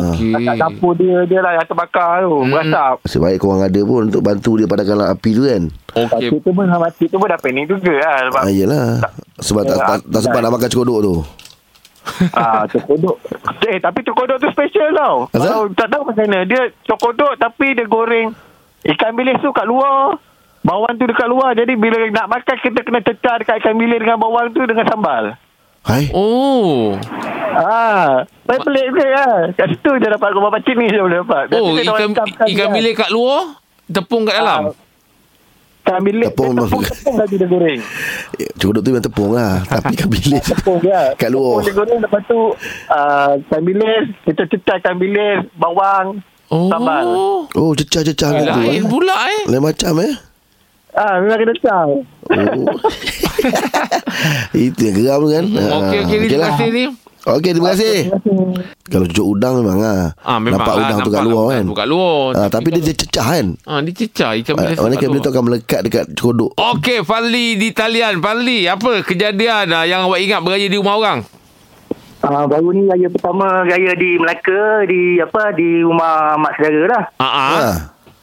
Okey 0.00 0.32
dapur 0.56 0.92
dia 0.96 1.16
dia 1.24 1.38
lah 1.38 1.52
yang 1.54 1.66
terbakar 1.66 2.24
tu 2.24 2.32
Hmm. 2.34 2.50
berasap. 2.50 2.94
Nasib 3.00 3.20
baik 3.20 3.38
korang 3.38 3.62
ada 3.62 3.80
pun 3.80 4.00
untuk 4.08 4.22
bantu 4.24 4.52
dia 4.56 4.66
padangkan 4.66 5.06
api 5.06 5.30
tu 5.30 5.42
kan. 5.46 5.62
Okey 5.94 6.26
tu 6.32 6.50
pun 6.50 6.66
mati 6.66 7.04
tu 7.06 7.16
pun 7.16 7.28
dah 7.28 7.38
panik 7.38 7.64
juga 7.68 7.92
lah 7.96 8.16
sebab 8.26 8.40
Ah, 8.40 8.50
yelah. 8.50 8.86
Sebab 9.38 9.62
tak, 9.62 9.78
tak, 9.78 9.98
tak 10.04 10.20
sempat 10.20 10.40
nak 10.42 10.52
makan 10.52 10.68
cekodok 10.68 10.98
tu. 11.00 11.14
Ah 12.32 12.64
cokodok. 12.70 13.16
Eh 13.62 13.78
tapi 13.78 14.00
cokodok 14.02 14.36
tu 14.38 14.48
special 14.50 14.88
tau. 14.92 15.16
Asal? 15.30 15.40
Kalau 15.42 15.64
tak 15.72 15.88
tahu 15.88 16.02
macam 16.06 16.24
mana 16.24 16.44
dia 16.44 16.60
cokodok 16.84 17.36
tapi 17.36 17.72
dia 17.72 17.84
goreng 17.84 18.32
ikan 18.86 19.12
bilis 19.12 19.38
tu 19.38 19.50
kat 19.50 19.64
luar. 19.64 20.16
Bawang 20.60 20.92
tu 20.94 21.08
dekat 21.08 21.24
luar 21.24 21.56
Jadi 21.56 21.72
bila 21.72 22.04
nak 22.12 22.28
makan 22.28 22.56
Kita 22.60 22.84
kena 22.84 23.00
cecah 23.00 23.40
dekat 23.40 23.64
ikan 23.64 23.72
bilis 23.72 23.96
Dengan 23.96 24.20
bawang 24.20 24.52
tu 24.52 24.60
Dengan 24.60 24.84
sambal 24.84 25.32
Hai. 25.80 26.12
Oh 26.12 26.92
Ah, 27.50 28.28
saya 28.44 28.60
pelik 28.60 28.92
juga 28.92 29.04
lah. 29.08 29.36
Kat 29.50 29.72
situ 29.72 29.90
je 29.90 30.06
dapat 30.06 30.30
rumah 30.30 30.52
pakcik 30.52 30.76
ni 30.76 30.86
je 30.86 31.00
boleh 31.00 31.24
dapat. 31.24 31.48
Oh 31.50 31.74
ikan, 31.74 32.12
cakap 32.12 32.26
ikan 32.46 32.46
kan. 32.62 32.70
bilik 32.70 32.94
kat 32.94 33.08
luar 33.08 33.56
Tepung 33.88 34.22
kat 34.22 34.36
dalam 34.36 34.68
Ah, 34.68 34.74
Ikan 35.82 36.00
bilis 36.04 36.28
Tepung 36.28 36.52
tepung, 36.54 36.82
tepung 36.84 37.16
lagi 37.16 37.34
dia 37.34 37.48
goreng. 37.48 37.80
Cekodok 38.52 38.80
tu 38.80 38.90
memang 38.90 39.02
tepung 39.02 39.30
lah. 39.30 39.60
Tapi 39.70 39.94
ikan 39.94 40.08
bilis. 40.08 40.42
Tepung 40.42 40.78
dia. 40.78 41.14
Kat 41.14 41.28
luar. 41.28 41.60
Tepung 41.60 41.64
dia 41.64 41.74
goreng 41.74 41.98
lepas 42.00 42.22
tu 42.24 42.40
uh, 42.88 43.30
ikan 43.40 43.62
bilis, 43.62 44.04
kita 44.22 44.42
cecah 44.46 44.76
ikan 44.78 44.96
bilis, 44.96 45.40
bawang, 45.54 46.20
Oh 46.48 46.66
sambal. 46.66 47.06
Oh, 47.54 47.72
cecah-cecah 47.72 48.28
Eh, 48.28 48.38
gitu. 48.40 48.60
Lain 48.60 48.74
Eh. 48.76 48.82
pula 48.84 49.14
eh 49.24 49.40
Lain 49.46 49.62
macam 49.62 49.92
eh. 50.00 50.14
Ah, 50.90 51.22
memang 51.22 51.38
kena 51.38 51.54
cecah. 51.54 51.82
Oh. 51.86 52.02
Itu 54.58 54.80
yang 54.82 54.96
geram 54.96 55.22
kan. 55.24 55.44
Okey 55.46 55.98
okey 56.00 56.16
okey 56.16 56.28
terima 56.28 56.42
lah. 56.42 56.50
kasih 56.52 56.68
ni 56.68 56.84
Okey, 57.20 57.52
terima 57.52 57.76
kasih. 57.76 58.08
Kalau 58.88 59.04
cucuk 59.04 59.26
udang 59.36 59.60
memang. 59.60 59.78
Ah, 60.24 60.40
memang 60.40 60.64
nampak 60.64 60.72
lah, 60.72 60.80
udang 60.80 60.98
tu 61.04 61.10
nampak 61.12 61.12
kat 61.12 61.24
luar 61.28 61.46
kan. 61.52 61.64
tu 61.68 61.76
kat 61.76 61.88
luar. 61.88 62.28
Ah, 62.32 62.48
tapi 62.48 62.68
dia 62.72 62.94
cecah 62.96 63.26
kan. 63.36 63.46
Ah, 63.68 63.78
dia 63.84 63.92
cecah 63.92 64.30
ikan 64.40 64.54
bilis. 64.56 64.76
Mana 64.80 64.94
kat 64.96 65.04
ikan 65.04 65.08
bilis 65.12 65.20
luar. 65.20 65.20
tu 65.20 65.30
akan 65.36 65.44
melekat 65.44 65.80
dekat 65.84 66.04
cekodok. 66.16 66.50
Okey, 66.56 66.98
Fadli 67.04 67.46
di 67.60 67.68
talian. 67.76 68.24
Fadli, 68.24 68.64
apa 68.64 69.04
kejadian 69.04 69.68
ah, 69.68 69.84
yang 69.84 70.08
awak 70.08 70.20
ingat 70.24 70.40
beraya 70.40 70.64
di 70.64 70.76
rumah 70.80 70.96
orang? 70.96 71.18
Ah, 72.20 72.44
baru 72.44 72.68
ni 72.76 72.84
raya 72.88 73.08
pertama 73.08 73.64
raya 73.64 73.92
di 73.96 74.20
Melaka 74.20 74.84
di 74.84 75.16
apa 75.20 75.56
di 75.56 75.80
rumah 75.84 76.36
mak 76.40 76.56
saudara 76.56 76.88
lah. 76.88 77.04
Ah, 77.20 77.24
ah. 77.24 77.48
Ah. 77.56 77.76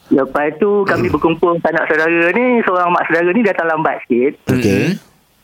Lepas 0.07 0.55
tu 0.57 0.87
kami 0.87 1.11
berkumpul 1.11 1.59
anak 1.61 1.85
saudara 1.85 2.33
ni, 2.33 2.61
seorang 2.65 2.89
mak 2.93 3.05
saudara 3.09 3.29
ni 3.29 3.41
datang 3.45 3.69
lambat 3.69 4.01
sikit. 4.05 4.41
Okey. 4.53 4.97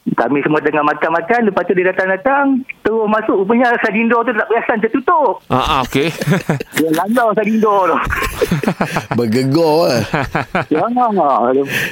Kami 0.04 0.44
semua 0.44 0.60
tengah 0.60 0.84
makan-makan, 0.84 1.48
lepas 1.48 1.64
tu 1.64 1.72
dia 1.74 1.88
datang-datang, 1.88 2.60
terus 2.84 3.08
masuk 3.08 3.40
rupanya 3.40 3.72
sadindo 3.80 4.20
tu 4.20 4.36
tak 4.36 4.52
perasan 4.52 4.84
tertutup. 4.84 5.40
Ah, 5.48 5.80
ah 5.80 5.88
okey. 5.88 6.12
Dia 6.76 6.92
langgar 6.92 7.32
sadindo 7.32 7.88
tu. 7.88 7.98
Bergegor 9.18 9.96
eh. 9.96 10.04
ya, 10.68 10.84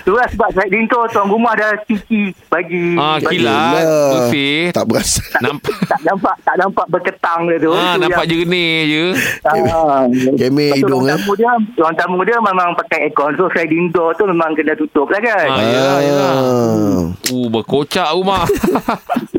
tu 0.03 0.11
lah 0.11 0.27
sebab 0.27 0.49
sadindo 0.51 0.99
tuan 1.07 1.25
rumah 1.31 1.55
dah 1.55 1.71
cuci 1.87 2.35
bagi. 2.51 2.99
ah, 2.99 3.15
kilat, 3.15 3.31
Yelah. 3.31 4.11
bersih. 4.11 4.75
Tak 4.75 4.85
berasa. 4.91 5.23
Nampak 5.39 5.75
Tak 5.87 5.99
nampak 6.03 6.35
tak 6.43 6.55
nampak 6.59 6.85
berketang 6.91 7.39
dia 7.47 7.57
tu. 7.63 7.71
ah, 7.71 7.95
Tu 7.95 7.99
nampak 8.03 8.25
yang- 8.27 8.31
jernih 8.43 8.75
je. 8.85 9.05
Ah, 9.41 10.03
Lepas 10.03 10.75
tu 10.77 10.83
hidung, 10.83 11.01
orang 11.01 11.15
tamu 11.15 11.33
dia, 11.39 11.51
orang 11.79 11.95
tamu 11.95 12.19
dia 12.27 12.37
memang 12.43 12.69
pakai 12.75 13.07
aircon. 13.07 13.31
So 13.39 13.47
sliding 13.49 13.95
door 13.95 14.11
tu 14.13 14.27
memang 14.27 14.51
kena 14.51 14.75
tutup 14.75 15.07
lah 15.07 15.23
kan. 15.23 15.47
Ah, 15.47 15.63
yelah, 15.63 15.97
yelah. 16.03 16.33
Ah. 16.35 17.03
Uh, 17.31 17.47
berkocak 17.47 18.00
rumah. 18.09 18.43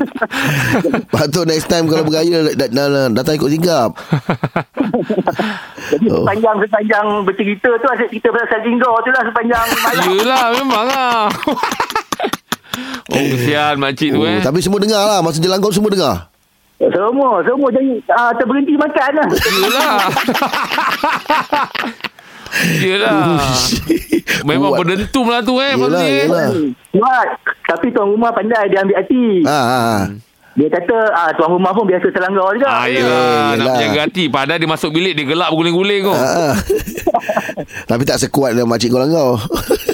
Patut 1.13 1.43
next 1.43 1.67
time 1.67 1.85
kalau 1.85 2.03
bergaya 2.03 2.55
dat- 2.55 2.71
dat- 2.71 3.11
datang 3.13 3.35
ikut 3.35 3.49
singkap. 3.49 3.91
Jadi 5.89 6.07
Oh. 6.07 6.23
sepanjang 6.23 6.55
sepanjang 6.59 7.05
bercerita 7.21 7.69
tu 7.69 7.87
asyik 7.89 8.07
cerita 8.09 8.29
pasal 8.31 8.59
door 8.77 8.97
tu 8.99 9.09
lah 9.09 9.23
sepanjang 9.23 9.63
malam. 9.77 10.03
Yelah, 10.09 10.43
memang 10.55 10.85
lah. 10.85 11.27
oh, 13.13 13.23
kesian 13.29 13.75
makcik 13.77 14.09
tu 14.09 14.19
Oh, 14.19 14.25
eh. 14.25 14.39
tapi 14.39 14.59
semua 14.59 14.79
dengar 14.79 15.03
lah. 15.03 15.19
Masa 15.19 15.37
jelangkau 15.37 15.69
semua 15.69 15.91
dengar. 15.91 16.15
Semua, 16.79 17.39
semua 17.41 17.67
jadi 17.69 17.95
uh, 18.09 18.31
terberhenti 18.35 18.75
makan 18.75 19.11
lah. 19.15 19.27
Yelah. 19.31 19.93
Yelah. 22.79 23.41
Memang 24.49 24.71
Buat. 24.75 24.79
berdentum 24.85 25.25
lah 25.25 25.41
tu 25.41 25.57
eh. 25.57 25.73
Yelah, 25.73 26.05
yelah. 26.05 26.49
Buat. 26.93 27.27
Tapi 27.65 27.85
tuan 27.89 28.13
rumah 28.13 28.29
pandai 28.29 28.69
dia 28.69 28.83
ambil 28.83 28.97
hati. 28.99 29.25
Ha, 29.43 29.59
ha, 29.59 29.79
ha. 29.79 29.99
Dia 30.53 30.69
kata 30.69 30.97
ah, 31.09 31.29
tuan 31.33 31.57
rumah 31.57 31.73
pun 31.73 31.89
biasa 31.89 32.13
selanggar 32.13 32.53
juga. 32.53 32.69
Ah, 32.69 32.85
yelah. 32.85 33.57
Nak 33.57 33.57
Yelah. 33.57 33.65
menjaga 33.73 33.99
hati. 34.05 34.23
Padahal 34.29 34.59
dia 34.61 34.69
masuk 34.69 34.89
bilik, 34.93 35.13
dia 35.17 35.25
gelap 35.25 35.49
berguling-guling 35.49 36.01
tu. 36.05 36.13
Ha, 36.13 36.29
ha. 36.29 36.49
Tapi 37.89 38.03
tak 38.05 38.21
sekuat 38.21 38.53
dengan 38.53 38.69
makcik 38.69 38.93
kau. 38.93 39.01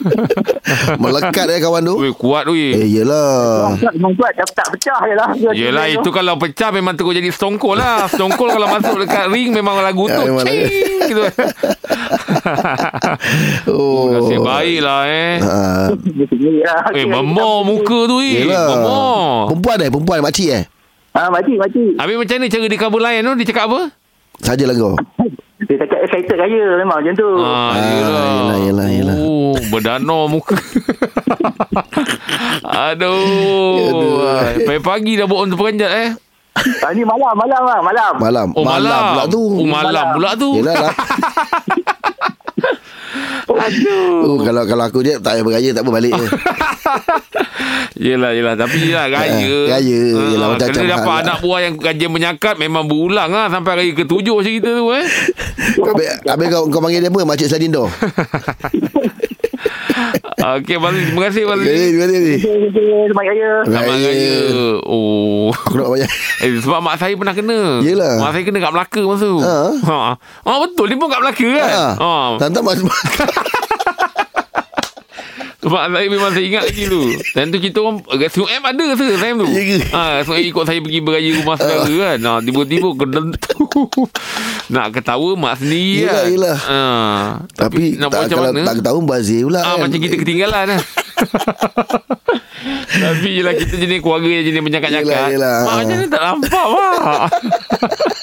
Melekat 1.02 1.46
eh 1.48 1.58
kawan 1.58 1.82
tu. 1.82 1.94
Weh, 1.96 2.12
kuat 2.12 2.44
Eh, 2.44 2.52
weh. 2.72 2.72
yelah. 2.90 3.74
Memang 3.90 4.12
kuat 4.14 4.32
tak, 4.34 4.48
tak 4.54 4.68
pecah 4.70 5.00
je 5.02 5.14
lah. 5.14 5.28
Yelah 5.50 5.86
itu 5.86 6.08
kalau 6.08 6.34
pecah 6.36 6.70
memang 6.70 6.94
terus 6.94 7.12
jadi 7.12 7.30
Stone 7.30 7.56
Cold 7.56 7.76
lah 7.76 8.06
Stone 8.06 8.32
Cold 8.32 8.52
kalau 8.52 8.68
masuk 8.68 8.96
dekat 8.98 9.28
ring 9.28 9.50
memang 9.50 9.78
lagu 9.78 10.04
tu 10.04 10.14
Ya, 10.14 10.26
memang. 10.26 10.44
Cing, 10.44 10.68
gitu. 11.06 11.22
Oh. 13.66 14.10
Nasib 14.10 14.40
baik 14.40 14.78
lah 14.80 15.00
eh 15.04 15.32
Ha. 15.40 15.92
Eh 16.92 17.04
memor 17.04 17.62
muka 17.62 17.98
tu 18.06 18.18
eh 18.18 18.42
Yelah. 18.42 18.66
Memor 18.70 19.48
Perempuan 19.48 19.76
eh, 19.78 19.90
perempuan 19.90 20.18
makcik 20.20 20.48
eh. 20.50 20.64
Ah, 21.10 21.26
makcik, 21.28 21.58
makcik. 21.58 21.98
Habis 21.98 22.14
macam 22.16 22.36
mana 22.36 22.46
cara 22.48 22.66
dia 22.66 22.78
cover 22.78 23.00
layan 23.00 23.22
tu 23.24 23.32
Dia 23.36 23.46
cakap 23.50 23.64
apa 23.66 23.80
Sajalah 24.40 24.74
kau. 24.74 24.94
Dia 25.60 25.76
cakap 25.76 26.00
excited 26.08 26.36
raya 26.40 26.80
memang 26.80 27.04
macam 27.04 27.12
tu. 27.12 27.28
Ah, 27.36 27.44
Ah, 27.44 27.72
yelah. 27.76 28.24
yelah, 28.24 28.58
yelah, 28.58 28.88
yelah. 28.88 29.16
Oh, 29.20 29.52
berdana 29.68 30.18
muka. 30.24 30.56
Aduh. 32.88 33.76
Aduh. 33.92 34.16
Pagi-pagi 34.64 35.20
dah 35.20 35.26
buat 35.28 35.44
untuk 35.44 35.60
peranjat 35.60 35.92
eh. 35.92 36.08
Ah, 36.80 36.90
ni 36.92 37.04
malam, 37.04 37.32
malam 37.36 37.62
lah, 37.62 37.78
malam. 37.80 38.12
Malam. 38.16 38.48
Oh, 38.56 38.64
malam. 38.64 39.04
pula 39.12 39.24
tu. 39.28 39.40
Oh, 39.40 39.66
malam 39.68 40.06
pula 40.16 40.30
tu. 40.34 40.50
Yelah 40.60 40.76
lah. 40.80 40.92
Aduh. 43.50 44.26
Oh, 44.26 44.38
kalau 44.40 44.62
kalau 44.64 44.84
aku 44.84 45.00
je 45.00 45.18
tak 45.18 45.34
payah 45.34 45.44
beraya 45.44 45.70
tak 45.72 45.82
apa 45.82 45.90
balik 45.90 46.12
je. 46.12 46.26
Yelah, 48.00 48.32
yelah. 48.32 48.54
Tapi 48.56 48.76
yelah, 48.80 49.12
raya. 49.12 49.28
Ah, 49.36 49.76
raya. 49.76 49.98
Yelah, 50.32 50.46
Ah, 50.46 50.50
macam-macam 50.56 50.80
Kena 50.80 50.94
dapat 50.96 51.12
hal 51.12 51.20
anak 51.20 51.38
buah 51.44 51.60
yang 51.60 51.74
kajian 51.76 52.08
menyakat 52.08 52.54
memang 52.56 52.88
berulang 52.88 53.28
lah. 53.28 53.52
Sampai 53.52 53.72
raya 53.76 53.92
ketujuh 53.92 54.36
cerita 54.40 54.72
tu 54.72 54.88
eh. 54.90 55.04
Habis, 55.76 56.08
habis 56.24 56.46
kau, 56.48 56.64
kau 56.72 56.80
panggil 56.80 57.04
dia 57.04 57.12
apa? 57.12 57.28
Makcik 57.28 57.48
Sladindo. 57.50 57.84
Okey, 60.60 60.76
Fazli. 60.80 61.02
Terima 61.10 61.22
kasih, 61.28 61.42
Fazli. 61.46 61.68
Eh, 61.68 61.88
terima 61.92 62.06
kasih. 62.08 62.38
Selamat 62.40 63.24
raya. 63.26 63.50
Selamat 63.66 63.96
raya. 64.00 64.34
Oh. 64.86 65.48
Aku 65.52 65.74
nak 65.78 65.88
bayar. 65.92 66.10
Eh, 66.40 66.56
sebab 66.56 66.80
mak 66.80 66.96
saya 66.96 67.12
pernah 67.20 67.36
kena. 67.36 67.84
Yelah. 67.84 68.16
Mak 68.16 68.32
saya 68.32 68.42
kena 68.48 68.58
kat 68.64 68.72
Melaka 68.72 69.02
masa 69.04 69.26
tu. 69.28 69.40
Ha. 69.44 69.58
Ha. 69.84 69.98
ha. 70.16 70.52
betul. 70.64 70.88
Dia 70.88 70.96
pun 70.96 71.08
kat 71.12 71.20
Melaka 71.20 71.48
kan? 71.52 71.68
Ha. 71.68 71.86
Ha. 72.00 72.12
Tantang 72.40 72.64
mas 72.64 72.80
Sebab 75.60 75.80
saya 75.86 76.08
memang 76.08 76.30
saya 76.30 76.40
ingat 76.42 76.64
lagi 76.64 76.84
tu. 76.86 77.02
Dan 77.30 77.44
tu 77.48 77.58
kita 77.58 77.78
orang 77.78 78.00
Sungai 78.26 78.56
M 78.56 78.64
ada 78.64 78.84
ke 78.90 79.04
time 79.14 79.36
tu? 79.36 79.46
Ya 79.46 79.62
ke? 79.62 79.76
Ha, 79.90 80.02
Sungai 80.24 80.42
ikut 80.46 80.64
saya 80.64 80.80
pergi 80.80 80.98
beraya 80.98 81.30
rumah 81.36 81.54
saudara 81.54 81.84
kan. 82.06 82.18
Ha, 82.18 82.32
tiba-tiba 82.40 82.88
kedentu. 82.96 83.68
Nak 84.68 84.86
ketawa 84.90 85.28
mak 85.34 85.54
sendiri 85.56 86.04
Yelah, 86.04 86.16
kan. 86.16 86.30
yelah. 86.30 86.56
Ha. 86.58 86.80
Tapi 87.52 87.82
nak 87.94 88.08
buat 88.08 88.16
tak, 88.16 88.20
macam 88.24 88.36
kalau 88.38 88.50
mana? 88.50 88.64
tak 88.64 88.76
ketahui 88.78 89.02
bazir 89.04 89.40
pula 89.44 89.60
Ah, 89.60 89.66
kan. 89.70 89.78
macam 89.84 89.98
kita 89.98 90.16
ketinggalan 90.16 90.64
lah. 90.66 90.80
Tapi 92.90 93.28
yelah 93.32 93.54
kita 93.54 93.74
jenis 93.74 93.98
keluarga 93.98 94.28
yang 94.28 94.44
jenis 94.44 94.62
menyakat-nyakat. 94.62 95.22
Mak 95.38 95.74
macam 95.76 95.96
ni 95.96 96.06
tak 96.06 96.22
nampak 96.22 96.64
mak. 96.66 97.28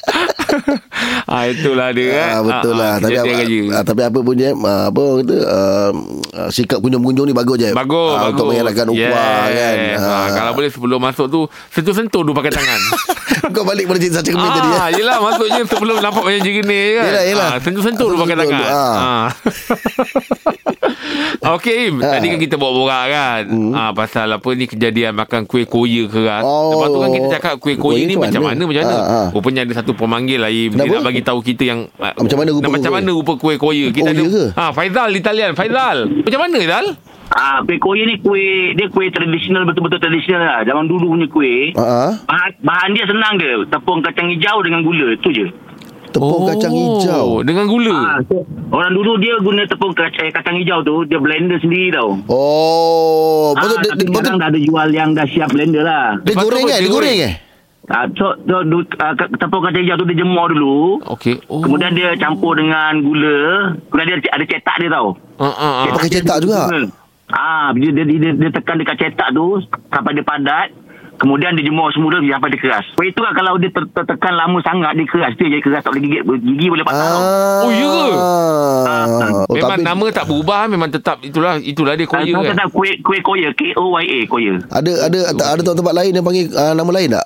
ah, 1.28 1.44
itulah 1.46 1.92
dia 1.92 2.08
kan. 2.10 2.28
Ah, 2.30 2.42
betul 2.42 2.74
lah 2.74 2.94
tapi 2.98 3.14
kejadian 3.14 3.64
apa, 3.70 3.84
tapi 3.84 4.02
apa 4.02 4.20
pun 4.20 4.34
je 4.34 4.50
apa 4.56 5.00
orang 5.00 5.20
kata 5.22 5.38
ah, 5.44 5.92
sikap 6.50 6.80
kunjung-kunjung 6.80 7.26
ni 7.26 7.34
bagus 7.34 7.58
je 7.58 7.70
Bagus, 7.72 8.12
Ah, 8.12 8.20
bagus. 8.26 8.32
untuk 8.34 8.46
mengelakkan 8.50 8.88
upah 8.88 9.12
kan 9.48 9.76
Yes. 9.78 9.98
Ah. 9.98 10.08
Ah, 10.08 10.28
kalau 10.34 10.52
boleh 10.54 10.70
sebelum 10.70 11.00
masuk 11.00 11.28
tu 11.28 11.40
sentuh-sentuh 11.70 12.22
dulu 12.22 12.34
pakai 12.34 12.52
tangan. 12.52 12.80
kau 13.48 13.64
balik 13.64 13.86
pada 13.86 14.00
cerita 14.00 14.20
cermin 14.20 14.50
tadi 14.50 14.68
ya 14.68 14.78
ah, 14.78 14.90
yelah 14.90 15.18
maksudnya 15.20 15.62
sebelum 15.64 15.96
nampak 16.00 16.24
macam 16.24 16.42
jernih 16.42 16.86
kan. 16.94 17.06
Yelah, 17.06 17.24
yelah. 17.26 17.48
Ah, 17.50 17.58
sentuh-sentuh 17.60 18.08
dulu 18.08 18.24
pakai 18.24 18.36
tangan. 18.38 18.62
Ah. 18.64 19.28
Okey, 21.50 21.88
Im. 21.88 21.96
Ah. 22.02 22.18
Tadi 22.18 22.26
kan 22.28 22.40
kita 22.40 22.56
borak-borak 22.56 23.04
kan. 23.08 23.44
Ah, 23.72 23.92
pasal 23.94 24.28
apa 24.30 24.50
ni 24.52 24.66
kejadian 24.66 25.14
makan 25.14 25.46
kuih 25.46 25.64
koya 25.64 26.04
keras. 26.06 26.44
Oh. 26.44 26.76
Lepas 26.76 26.88
tu 26.90 27.00
kan 27.00 27.10
kita 27.10 27.28
cakap 27.32 27.54
kuih 27.58 27.78
koya 27.78 27.98
Kuih 27.98 28.06
ni 28.06 28.16
macam 28.16 28.42
mana? 28.44 28.60
macam 28.60 28.84
mana. 28.84 28.96
Ah, 28.98 29.06
ah. 29.08 29.28
Rupanya 29.32 29.64
ada 29.64 29.74
satu 29.74 29.92
pemanggil 29.94 30.40
lah 30.40 30.50
Im. 30.50 30.76
Dia 30.76 30.90
nak 30.90 31.06
bagi 31.06 31.17
tahu 31.20 31.40
kita 31.40 31.64
yang 31.64 31.80
ah, 31.98 32.14
Macam 32.16 32.38
mana 32.38 32.50
rupa 32.50 32.68
macam 32.68 32.84
kuih? 32.84 32.96
mana 32.96 33.10
rupa 33.12 33.34
kuih 33.36 33.58
koya. 33.58 33.88
Kita 33.90 34.10
Oh, 34.10 34.14
ada 34.14 34.20
ya 34.20 34.28
ke? 34.28 34.44
Ah, 34.54 34.72
Faizal 34.72 35.10
di 35.10 35.22
talian. 35.22 35.52
Faizal. 35.54 35.98
Macam 36.20 36.40
mana 36.40 36.56
Faizal? 36.56 36.86
Ah, 37.30 37.60
kuih 37.62 37.78
koya 37.78 38.04
ni 38.04 38.16
kuih 38.18 38.74
dia 38.74 38.88
kuih 38.88 39.10
tradisional 39.10 39.64
betul-betul 39.64 40.00
tradisional 40.00 40.42
lah. 40.42 40.60
Zaman 40.64 40.86
dulu 40.86 41.14
punya 41.14 41.28
kuih. 41.28 41.72
Ah, 41.74 41.82
ah. 41.82 42.12
Bahan, 42.24 42.50
bahan 42.62 42.90
dia 42.92 43.06
senang 43.06 43.34
je. 43.36 43.52
Tepung 43.66 44.00
kacang 44.00 44.28
hijau 44.28 44.58
dengan 44.62 44.82
gula. 44.82 45.12
Tu 45.18 45.32
je. 45.34 45.48
tepung 46.08 46.48
kacang 46.48 46.72
hijau 46.72 47.44
Dengan 47.44 47.68
gula. 47.68 47.94
Ah, 47.94 48.18
so, 48.24 48.42
orang 48.70 48.90
dulu 48.92 49.20
dia 49.20 49.38
guna 49.38 49.62
tepung 49.64 49.92
kacang, 49.92 50.24
eh, 50.24 50.32
kacang 50.32 50.56
hijau 50.56 50.80
tu. 50.82 51.04
Dia 51.04 51.20
blender 51.20 51.60
sendiri 51.60 51.92
tau. 51.92 52.16
oh 52.28 53.54
betul 53.54 53.76
ah, 53.76 53.82
dia, 53.82 53.92
tapi 53.92 54.00
dia, 54.00 54.08
betul 54.08 54.18
sekarang 54.18 54.38
dah 54.38 54.48
ada 54.48 54.60
jual 54.60 54.88
yang 54.90 55.10
dah 55.12 55.28
siap 55.28 55.50
blender 55.52 55.84
lah. 55.84 56.16
dia 56.20 56.34
goreng 56.34 56.64
kan 56.64 56.80
Dia 56.80 56.90
goreng 56.90 57.18
goreng? 57.18 57.47
Ah, 57.88 58.04
so, 58.12 58.36
so 58.44 58.56
du, 58.62 58.84
ah, 59.00 59.16
ke- 59.16 59.32
tepung 59.34 59.64
kacang 59.64 59.80
hijau 59.80 59.96
tu 59.96 60.06
dia 60.06 60.20
jemur 60.20 60.52
dulu. 60.52 61.00
Okey. 61.08 61.40
Oh. 61.48 61.64
Kemudian 61.64 61.96
dia 61.96 62.12
campur 62.16 62.54
dengan 62.54 63.00
gula. 63.00 63.72
Kemudian 63.88 64.08
dia 64.14 64.28
ada 64.28 64.44
cetak 64.44 64.76
dia 64.78 64.90
tau. 64.92 65.16
ah, 65.38 65.48
ah, 65.48 65.74
ah. 65.82 65.96
pakai 65.96 66.12
cetak 66.12 66.38
juga 66.40 66.68
Ah, 67.28 67.72
dia, 67.72 67.92
dia, 67.92 68.04
dia, 68.04 68.32
dia 68.34 68.50
tekan 68.52 68.76
dekat 68.76 68.96
cetak 68.98 69.32
tu 69.32 69.64
sampai 69.88 70.12
dia 70.12 70.22
padat. 70.22 70.68
Kemudian 71.18 71.56
dia 71.56 71.64
jemur 71.64 71.90
semula 71.90 72.20
sampai 72.20 72.52
dia 72.52 72.60
keras. 72.62 72.86
Kuih 72.94 73.10
tu 73.10 73.24
kan 73.24 73.34
kalau 73.34 73.56
dia 73.56 73.72
ter, 73.72 73.84
tertekan 73.90 74.36
lama 74.36 74.60
sangat 74.62 74.92
dia 74.94 75.08
keras. 75.08 75.32
Dia 75.34 75.48
jadi 75.50 75.64
keras 75.64 75.82
tak 75.82 75.92
boleh 75.92 76.04
gigit. 76.04 76.22
Gigi 76.44 76.68
boleh 76.68 76.84
patah 76.84 77.08
ah. 77.10 77.64
Oh, 77.64 77.72
ya 77.72 77.88
ke? 77.88 78.06
oh, 79.48 79.56
memang 79.56 79.72
tapi 79.74 79.88
nama 79.88 80.06
tak 80.12 80.26
berubah 80.28 80.62
memang 80.68 80.90
tetap 80.90 81.18
itulah 81.20 81.56
itulah 81.58 81.96
dia 81.96 82.06
Ah, 82.06 82.12
koya 82.14 82.24
Saya 82.28 82.36
kan. 82.38 82.52
tetap 82.54 82.70
kuih, 82.70 82.94
kuih 83.00 83.22
koya. 83.22 83.50
K-O-Y-A 83.50 84.20
koya. 84.28 84.54
ada 84.70 84.92
ada 85.02 85.20
ada 85.56 85.62
tempat 85.64 85.94
lain 85.96 86.12
yang 86.12 86.22
panggil 86.22 86.52
ah, 86.54 86.76
nama 86.76 86.92
lain 86.92 87.10
tak 87.10 87.26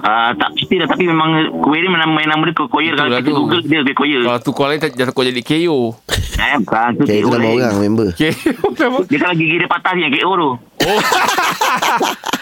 Ah, 0.00 0.32
tak 0.32 0.56
mesti 0.56 0.80
dah. 0.80 0.88
Tapi 0.88 1.04
memang 1.04 1.52
ni 1.84 1.88
memang 1.92 2.16
main 2.16 2.24
nama 2.24 2.40
dia 2.48 2.56
koya. 2.56 2.96
Kalau 2.96 3.12
kita 3.12 3.30
google 3.30 3.60
dia 3.60 3.94
koya. 3.94 4.18
Kalau 4.24 4.40
tu 4.40 4.52
lain 4.56 4.80
tak 4.80 4.96
jangan 4.96 5.12
kau 5.12 5.24
jadi 5.24 5.42
KO. 5.44 5.92
Eh, 6.36 6.54
bukan. 6.60 6.88
Tu 6.94 7.04
KO 7.06 7.28
nama 7.28 7.40
lain. 7.40 7.58
orang 7.58 7.76
member 7.80 8.08
KO 8.12 8.68
nama. 8.74 8.98
Dia 9.04 9.18
kalau 9.18 9.34
gigi 9.34 9.56
dia 9.56 9.66
patah 9.66 9.92
ni 9.92 10.00
yang 10.02 10.12
KO 10.12 10.32
tu. 10.32 10.50
Oh. 10.86 10.98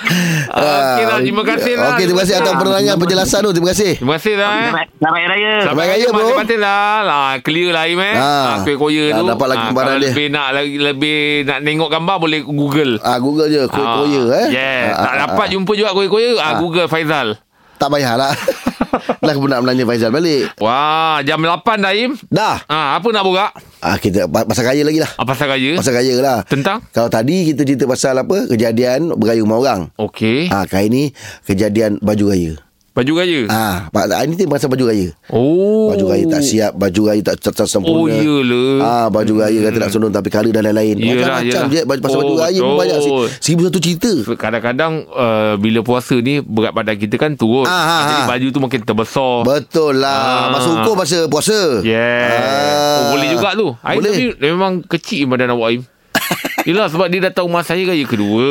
Okey 0.05 1.05
lah, 1.07 1.19
terima 1.19 1.43
kasih 1.43 1.75
lah. 1.75 1.97
Okey, 1.97 2.05
terima 2.05 2.21
kasih 2.23 2.37
atas 2.37 2.53
penerangan 2.55 2.97
penjelasan 2.99 3.39
tu. 3.41 3.51
Terima 3.51 3.69
kasih. 3.73 3.93
Terima 3.97 4.15
kasih 4.19 4.35
lah 4.37 4.49
eh. 4.51 4.69
Selamat 4.69 4.87
selamat 4.93 5.17
Hari 5.17 5.29
Raya. 5.33 5.53
Selamat 5.57 5.85
Raya, 5.87 6.07
bro. 6.07 6.21
Terima 6.45 6.45
lah. 6.61 6.97
lah. 7.03 7.29
Clear 7.41 7.69
lah 7.73 7.85
Im 7.87 8.01
eh. 8.01 8.15
Ha. 8.15 8.29
Ah, 8.29 8.57
kuih 8.61 8.77
koya 8.77 9.05
tu. 9.13 9.25
dapat 9.25 9.47
lagi 9.49 9.59
Ah, 9.59 9.67
gambaran 9.67 9.89
kalau 9.89 9.97
dia. 9.97 10.07
lebih 10.07 10.27
nak 10.29 10.49
lagi 10.53 10.75
lebih 10.77 11.19
nak 11.45 11.59
tengok 11.63 11.89
gambar 11.89 12.17
boleh 12.21 12.41
Google. 12.45 12.93
Ah 13.01 13.17
Google 13.17 13.49
je 13.49 13.63
kuih 13.65 13.81
Ah, 13.83 13.95
koya 13.97 14.23
eh. 14.35 14.47
Yes. 14.53 14.85
Ah, 14.91 15.01
tak 15.01 15.09
ah, 15.09 15.17
dapat 15.25 15.47
ah. 15.47 15.51
jumpa 15.51 15.73
juga 15.73 15.91
kuih 15.95 16.11
koya. 16.11 16.31
Ah, 16.37 16.53
Google 16.59 16.87
Faizal. 16.87 17.29
Tak 17.77 17.89
payahlah. 17.89 18.33
Dah 19.25 19.33
aku 19.33 19.49
nak 19.49 19.65
menanya 19.65 19.85
Faizal 19.85 20.11
balik. 20.11 20.55
Wah, 20.61 21.19
jam 21.25 21.41
8 21.41 21.65
dah 21.81 21.93
Im. 21.93 22.13
Dah. 22.29 22.63
Ah, 22.67 22.95
apa 22.95 23.09
nak 23.11 23.25
borak? 23.25 23.53
Ah 23.81 23.97
kita 23.97 24.25
pa- 24.27 24.45
pasal 24.45 24.65
kaya 24.65 24.81
lagi 24.81 25.01
lah. 25.01 25.11
Apa 25.17 25.35
pasal 25.35 25.51
raya? 25.51 25.73
Pasal 25.77 25.93
kaya 25.93 26.15
lah. 26.19 26.39
Tentang? 26.45 26.79
Kalau 26.91 27.09
tadi 27.09 27.51
kita 27.51 27.65
cerita 27.65 27.85
pasal 27.85 28.17
apa? 28.17 28.47
Kejadian 28.47 29.13
beraya 29.15 29.41
rumah 29.41 29.59
orang. 29.59 29.81
Okey. 29.97 30.49
Ah 30.49 30.65
kali 30.65 30.89
ni 30.89 31.03
kejadian 31.43 31.99
baju 31.99 32.25
raya. 32.31 32.53
Baju 32.95 33.19
raya. 33.19 33.51
Ah, 33.51 33.91
ini 34.23 34.39
tu 34.39 34.47
pasal 34.47 34.71
baju 34.71 34.87
raya. 34.87 35.11
Oh. 35.27 35.91
Baju 35.91 36.15
raya 36.15 36.31
tak 36.31 36.47
siap, 36.47 36.79
baju 36.79 37.11
raya 37.11 37.27
tak, 37.27 37.43
tak, 37.43 37.59
tak 37.59 37.67
Oh, 37.67 37.71
sempurna. 37.83 38.15
iyalah. 38.15 38.75
Ah, 38.79 39.07
baju 39.11 39.35
raya 39.43 39.59
kata 39.67 39.79
nak 39.83 39.91
sunung 39.91 40.15
tapi 40.15 40.31
kala 40.31 40.55
dan 40.55 40.63
lain-lain. 40.63 40.95
Yelah, 40.95 41.43
Macam-macam 41.43 41.43
yelah. 41.43 41.73
je 41.75 41.81
baju 41.83 42.01
pasal 42.01 42.19
baju 42.23 42.31
Oh, 42.31 42.39
raya 42.39 42.61
pun 42.63 42.75
banyak 42.79 42.99
sih. 43.03 43.11
betul. 43.11 43.27
Seribu 43.43 43.61
satu 43.67 43.81
cerita. 43.83 44.13
Kadang-kadang 44.39 44.93
uh, 45.11 45.53
bila 45.59 45.83
puasa 45.83 46.15
ni 46.15 46.39
berat 46.39 46.71
badan 46.71 46.95
kita 46.95 47.19
kan 47.19 47.35
turun. 47.35 47.67
Ah, 47.67 47.75
ah, 47.75 48.03
Jadi 48.07 48.15
ah. 48.15 48.27
baju 48.31 48.47
tu 48.47 48.61
makin 48.63 48.81
terbesar. 48.87 49.35
Betul 49.43 49.93
lah. 49.99 50.15
Ah. 50.15 50.47
Masa 50.55 50.69
hukum 50.71 50.95
masa 50.95 51.19
puasa. 51.27 51.83
Yeah. 51.83 52.31
Ah. 52.31 53.11
Oh, 53.11 53.19
boleh 53.19 53.27
juga 53.27 53.59
tu. 53.59 53.69
Aim 53.83 53.99
Boleh. 53.99 54.15
tapi 54.15 54.25
memang 54.39 54.73
kecil 54.87 55.27
badan 55.27 55.51
awak 55.51 55.75
Aim. 55.75 55.83
Yelah 56.71 56.87
sebab 56.87 57.11
dia 57.11 57.27
datang 57.27 57.51
rumah 57.51 57.67
saya 57.67 57.83
raya 57.83 58.07
kedua. 58.07 58.47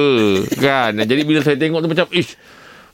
Kan. 0.60 1.00
Jadi 1.00 1.24
bila 1.24 1.40
saya 1.40 1.56
tengok 1.56 1.80
tu 1.80 1.88
macam 1.88 2.12
ish. 2.12 2.36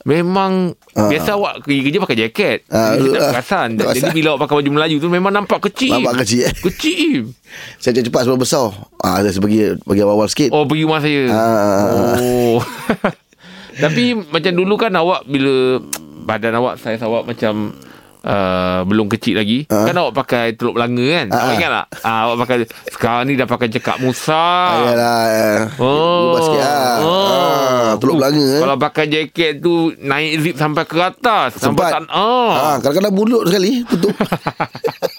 Memang 0.02 0.72
Ah. 0.90 1.06
Biasa 1.06 1.38
awak 1.38 1.62
pergi 1.62 1.86
kerja 1.86 1.98
pakai 2.00 2.18
jaket 2.18 2.58
Jadi 2.66 3.08
tak 3.12 3.22
perasan 3.30 3.68
Tak 3.76 3.94
Jadi 3.94 4.10
bila 4.10 4.34
awak 4.34 4.40
pakai 4.42 4.54
baju 4.58 4.70
Melayu 4.72 4.96
tu 4.96 5.06
Memang 5.06 5.30
nampak 5.30 5.70
kecil 5.70 5.92
Nampak 5.92 6.24
kecil, 6.24 6.40
eh? 6.44 6.54
Kecil 6.56 7.30
Saya 7.76 8.00
cepat 8.00 8.24
sebelum 8.24 8.40
besar. 8.40 8.74
Ah, 8.98 9.20
saya 9.20 9.36
pergi 9.36 9.78
pergi 9.78 10.02
awal 10.02 10.26
sikit. 10.26 10.50
Oh 10.50 10.64
pergi 10.64 10.82
rumah 10.82 10.98
saya 10.98 11.22
Ah. 11.28 12.16
Oh 12.16 12.58
Tapi 13.84 14.04
macam 14.12 14.52
dulu 14.52 14.74
kan 14.74 14.92
awak 14.92 15.24
bila 15.24 15.78
badan 16.20 16.52
awak 16.54 16.76
saiz 16.76 17.00
awak 17.00 17.24
macam 17.24 17.72
Uh, 18.20 18.84
belum 18.84 19.08
kecil 19.08 19.40
lagi 19.40 19.64
Ah. 19.72 19.88
Kan 19.88 19.96
awak 19.96 20.12
pakai 20.12 20.52
teluk 20.52 20.76
belanga 20.76 21.00
kan 21.00 21.26
Ah, 21.32 21.40
Awak 21.40 21.48
ah. 21.48 21.56
ingat 21.56 21.70
tak 21.70 21.86
ah, 22.04 22.20
Awak 22.28 22.36
pakai 22.44 22.56
Sekarang 22.92 23.24
ni 23.24 23.32
dah 23.32 23.48
pakai 23.48 23.68
cekak 23.72 23.96
Musa 23.96 24.46
Ayalah 24.76 25.20
eh. 25.32 25.58
Oh. 25.80 25.88
Berubah 26.36 26.40
sikit 26.44 26.60
lah 26.60 26.96
ah, 27.00 27.90
Teluk 27.96 28.16
belanga 28.20 28.44
eh. 28.44 28.60
Kalau 28.60 28.76
pakai 28.76 29.04
jaket 29.08 29.52
tu 29.64 29.74
Naik 30.04 30.32
zip 30.44 30.54
sampai 30.60 30.84
ke 30.84 30.96
atas 31.00 31.56
Sampai 31.56 31.88
Sempat 31.88 31.88
tak 31.96 32.02
oh. 32.12 32.52
ah, 32.52 32.76
Kadang-kadang 32.76 33.14
bulut 33.16 33.42
sekali 33.48 33.88
Tutup 33.88 34.12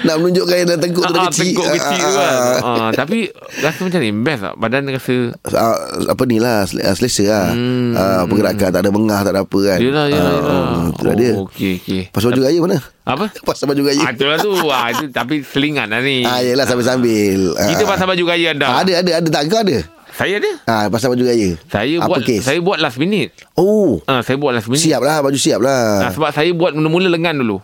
Nak 0.00 0.14
menunjukkan 0.16 0.56
yang 0.56 0.78
tengkuk 0.78 1.02
tu 1.02 1.10
dah 1.10 1.20
Ah, 1.20 1.28
kecil. 1.28 1.44
Tengkuk 1.48 1.66
kecil 1.70 1.98
tu 1.98 2.08
Ah, 2.08 2.14
kan. 2.14 2.34
ah, 2.36 2.58
ah, 2.60 2.90
Tapi 2.92 3.18
Rasa 3.58 3.80
macam 3.80 3.98
ni 3.98 4.10
Best 4.14 4.40
tak? 4.40 4.54
Badan 4.54 4.82
rasa 4.86 5.14
ah, 5.50 5.76
Apa 6.06 6.22
ni 6.24 6.36
lah 6.36 6.64
sel- 6.64 6.80
ah, 6.80 6.92
Selesa 6.92 7.24
lah. 7.26 7.46
Hmm. 7.50 7.92
ah, 7.92 8.22
Pergerakan 8.24 8.68
tak 8.70 8.80
ada 8.80 8.90
bengah 8.90 9.20
Tak 9.20 9.32
ada 9.32 9.40
apa 9.42 9.58
kan. 9.58 9.78
Yelah 9.78 10.06
yelah, 10.06 10.22
Ah, 10.22 10.34
yelah. 10.34 10.54
oh, 10.54 10.82
Itu 10.88 11.02
dah 11.02 11.14
dia. 11.14 11.32
Okey 11.38 11.72
okey. 11.78 12.02
Pas 12.08 12.22
baju 12.22 12.40
raya 12.40 12.58
mana? 12.58 12.78
Apa? 13.02 13.24
Pasal 13.40 13.64
baju 13.66 13.82
raya 13.82 14.00
Ah, 14.00 14.10
itulah 14.10 14.36
tu. 14.38 14.52
Ah, 14.68 14.86
itu, 14.90 15.04
Tapi 15.08 15.34
selingan 15.42 15.86
lah 15.86 16.00
ni. 16.00 16.22
Ah, 16.22 16.38
yelah 16.38 16.64
sambil-sambil. 16.64 17.56
Kita 17.56 17.82
Ah. 17.82 17.88
pasal 17.88 18.06
baju 18.06 18.24
raya 18.26 18.52
anda. 18.52 18.66
Ah, 18.66 18.80
Ada 18.80 18.92
ada 18.98 19.10
ada. 19.16 19.28
Tak 19.28 19.42
kau 19.46 19.60
ada? 19.60 19.78
Saya 20.10 20.34
ada. 20.36 20.50
Ah, 20.64 20.84
pasal 20.88 21.08
baju 21.08 21.24
raya 21.24 21.54
Saya 21.64 21.94
Apa 21.96 22.10
buat 22.10 22.20
kes? 22.20 22.42
Saya 22.42 22.58
buat 22.58 22.76
last 22.76 22.98
minute. 22.98 23.30
Oh. 23.54 24.02
Ah, 24.04 24.18
Saya 24.18 24.34
buat 24.34 24.50
last 24.50 24.66
minute. 24.66 24.82
Siap 24.82 24.98
lah 24.98 25.22
Baju 25.22 25.38
siap 25.38 25.60
ah, 25.60 25.66
lah 26.02 26.10
Sebab 26.10 26.30
saya 26.32 26.50
buat 26.50 26.74
mula-mula 26.74 27.06
lengan 27.06 27.38
dulu 27.38 27.62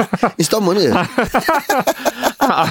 Installment 0.42 0.78
ke 0.84 0.90
ah, 2.42 2.68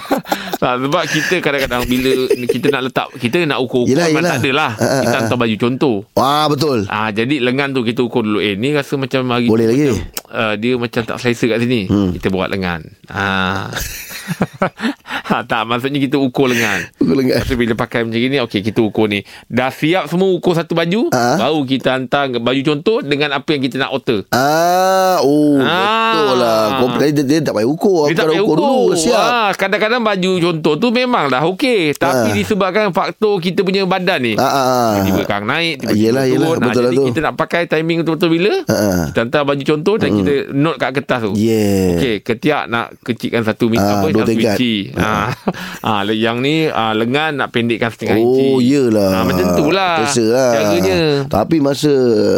sebab 0.60 1.03
kita 1.10 1.36
kadang-kadang 1.44 1.84
bila 1.89 2.12
kita 2.48 2.67
nak 2.72 2.82
letak 2.89 3.08
kita 3.20 3.44
nak 3.44 3.60
ukur-ukur 3.60 3.91
Yelah, 3.91 4.08
memang 4.10 4.24
yelah. 4.24 4.32
tak 4.32 4.39
adalah. 4.44 4.72
Ah, 4.75 4.84
ah, 4.86 5.01
kita 5.03 5.15
ah. 5.15 5.20
hantar 5.25 5.38
baju 5.38 5.55
contoh. 5.60 5.96
Wah 6.15 6.46
betul 6.48 6.79
Ah 6.88 7.10
jadi 7.12 7.36
lengan 7.44 7.75
tu 7.75 7.82
kita 7.84 8.01
ukur 8.05 8.24
dulu. 8.24 8.39
Eh 8.39 8.55
ni 8.55 8.72
rasa 8.72 8.96
macam 8.96 9.27
hari 9.32 9.48
Boleh 9.50 9.65
tu 9.67 9.72
lagi. 9.75 9.88
Macam, 9.91 10.25
uh, 10.36 10.56
dia 10.56 10.75
macam 10.75 11.01
tak 11.01 11.18
selesa 11.18 11.48
kat 11.48 11.60
sini. 11.62 11.88
Hmm. 11.88 12.12
Kita 12.12 12.27
buat 12.27 12.51
lengan. 12.51 12.84
Ah. 13.08 13.72
ha, 15.30 15.42
tak 15.42 15.63
maksudnya 15.63 16.00
kita 16.00 16.18
ukur 16.18 16.48
lengan. 16.48 16.86
Ukur 16.98 17.15
lengan. 17.15 17.39
Lepas 17.39 17.56
bila 17.56 17.74
pakai 17.74 18.04
macam 18.04 18.20
ni 18.20 18.39
okey 18.42 18.60
kita 18.62 18.80
ukur 18.82 19.08
ni. 19.08 19.22
Dah 19.48 19.70
siap 19.70 20.08
semua 20.08 20.30
ukur 20.30 20.51
satu 20.51 20.74
baju, 20.74 21.08
Ah. 21.10 21.38
baru 21.39 21.63
kita 21.63 21.96
hantar 21.96 22.34
baju 22.34 22.62
contoh 22.63 23.00
dengan 23.00 23.32
apa 23.34 23.48
yang 23.48 23.62
kita 23.62 23.75
nak 23.77 23.92
alter. 23.92 24.25
Ah, 24.30 25.22
oh, 25.22 25.58
Ah. 25.58 26.12
betul 26.12 26.36
lah. 26.36 26.62
Kau 26.75 26.88
dia, 26.98 27.24
dia, 27.24 27.38
tak 27.39 27.54
payah 27.54 27.70
ukur. 27.70 28.10
Dia 28.10 28.15
tak 28.18 28.27
payah 28.27 28.44
ukur, 28.44 28.58
dulu. 28.58 28.82
Siap. 28.94 29.15
Ah, 29.15 29.50
kadang-kadang 29.54 30.01
baju 30.01 30.32
contoh 30.42 30.74
tu 30.75 30.88
memang 30.89 31.30
dah 31.30 31.46
okey. 31.48 31.94
Tapi 31.96 32.30
Ah. 32.30 32.36
disebabkan 32.36 32.89
faktor 32.92 33.38
kita 33.39 33.62
punya 33.62 33.86
badan 33.86 34.20
ni. 34.20 34.34
Ah, 34.36 34.44
ah, 34.44 34.54
ah. 34.58 34.92
Tiba-tiba 34.96 35.22
kang 35.25 35.46
naik 35.46 35.75
Tiba-tiba 35.82 36.01
Yelah, 36.01 36.24
turun 36.24 36.34
yelah, 36.34 36.48
Ah, 36.48 36.60
betul 36.62 36.82
lah 36.82 36.84
Jadi 36.86 36.98
tu. 36.98 37.06
kita 37.08 37.20
nak 37.22 37.34
pakai 37.36 37.62
timing 37.65 37.98
betul-betul 38.01 38.30
bila 38.32 38.54
ah. 38.65 39.06
Kita 39.06 39.20
hantar 39.22 39.42
baju 39.44 39.63
contoh 39.63 39.96
Dan 39.96 40.10
kita 40.15 40.25
note 40.51 40.77
kat 40.77 40.91
kertas 40.91 41.20
tu 41.22 41.32
Yeah. 41.36 41.96
Okey 41.96 42.15
Ketiak 42.22 42.63
nak 42.65 42.96
kecilkan 43.00 43.41
satu 43.41 43.67
minit 43.67 43.82
Ah, 43.82 44.00
apa 44.00 44.08
Satu 44.10 44.25
tingkat. 44.25 44.55
inci 44.55 44.75
ah. 44.94 45.29
ah, 45.88 46.01
Yang 46.05 46.38
ni 46.39 46.55
ah, 46.67 46.91
Lengan 46.91 47.32
nak 47.36 47.50
pendekkan 47.50 47.89
setengah 47.89 48.15
inci 48.15 48.46
Oh, 48.48 48.58
yelah. 48.58 49.12
ah, 49.12 49.24
Macam 49.24 49.46
tu 49.53 49.67
lah 49.67 50.01
lah. 50.01 50.51
Caranya 50.53 50.98
Tapi 51.25 51.58
masa 51.58 51.91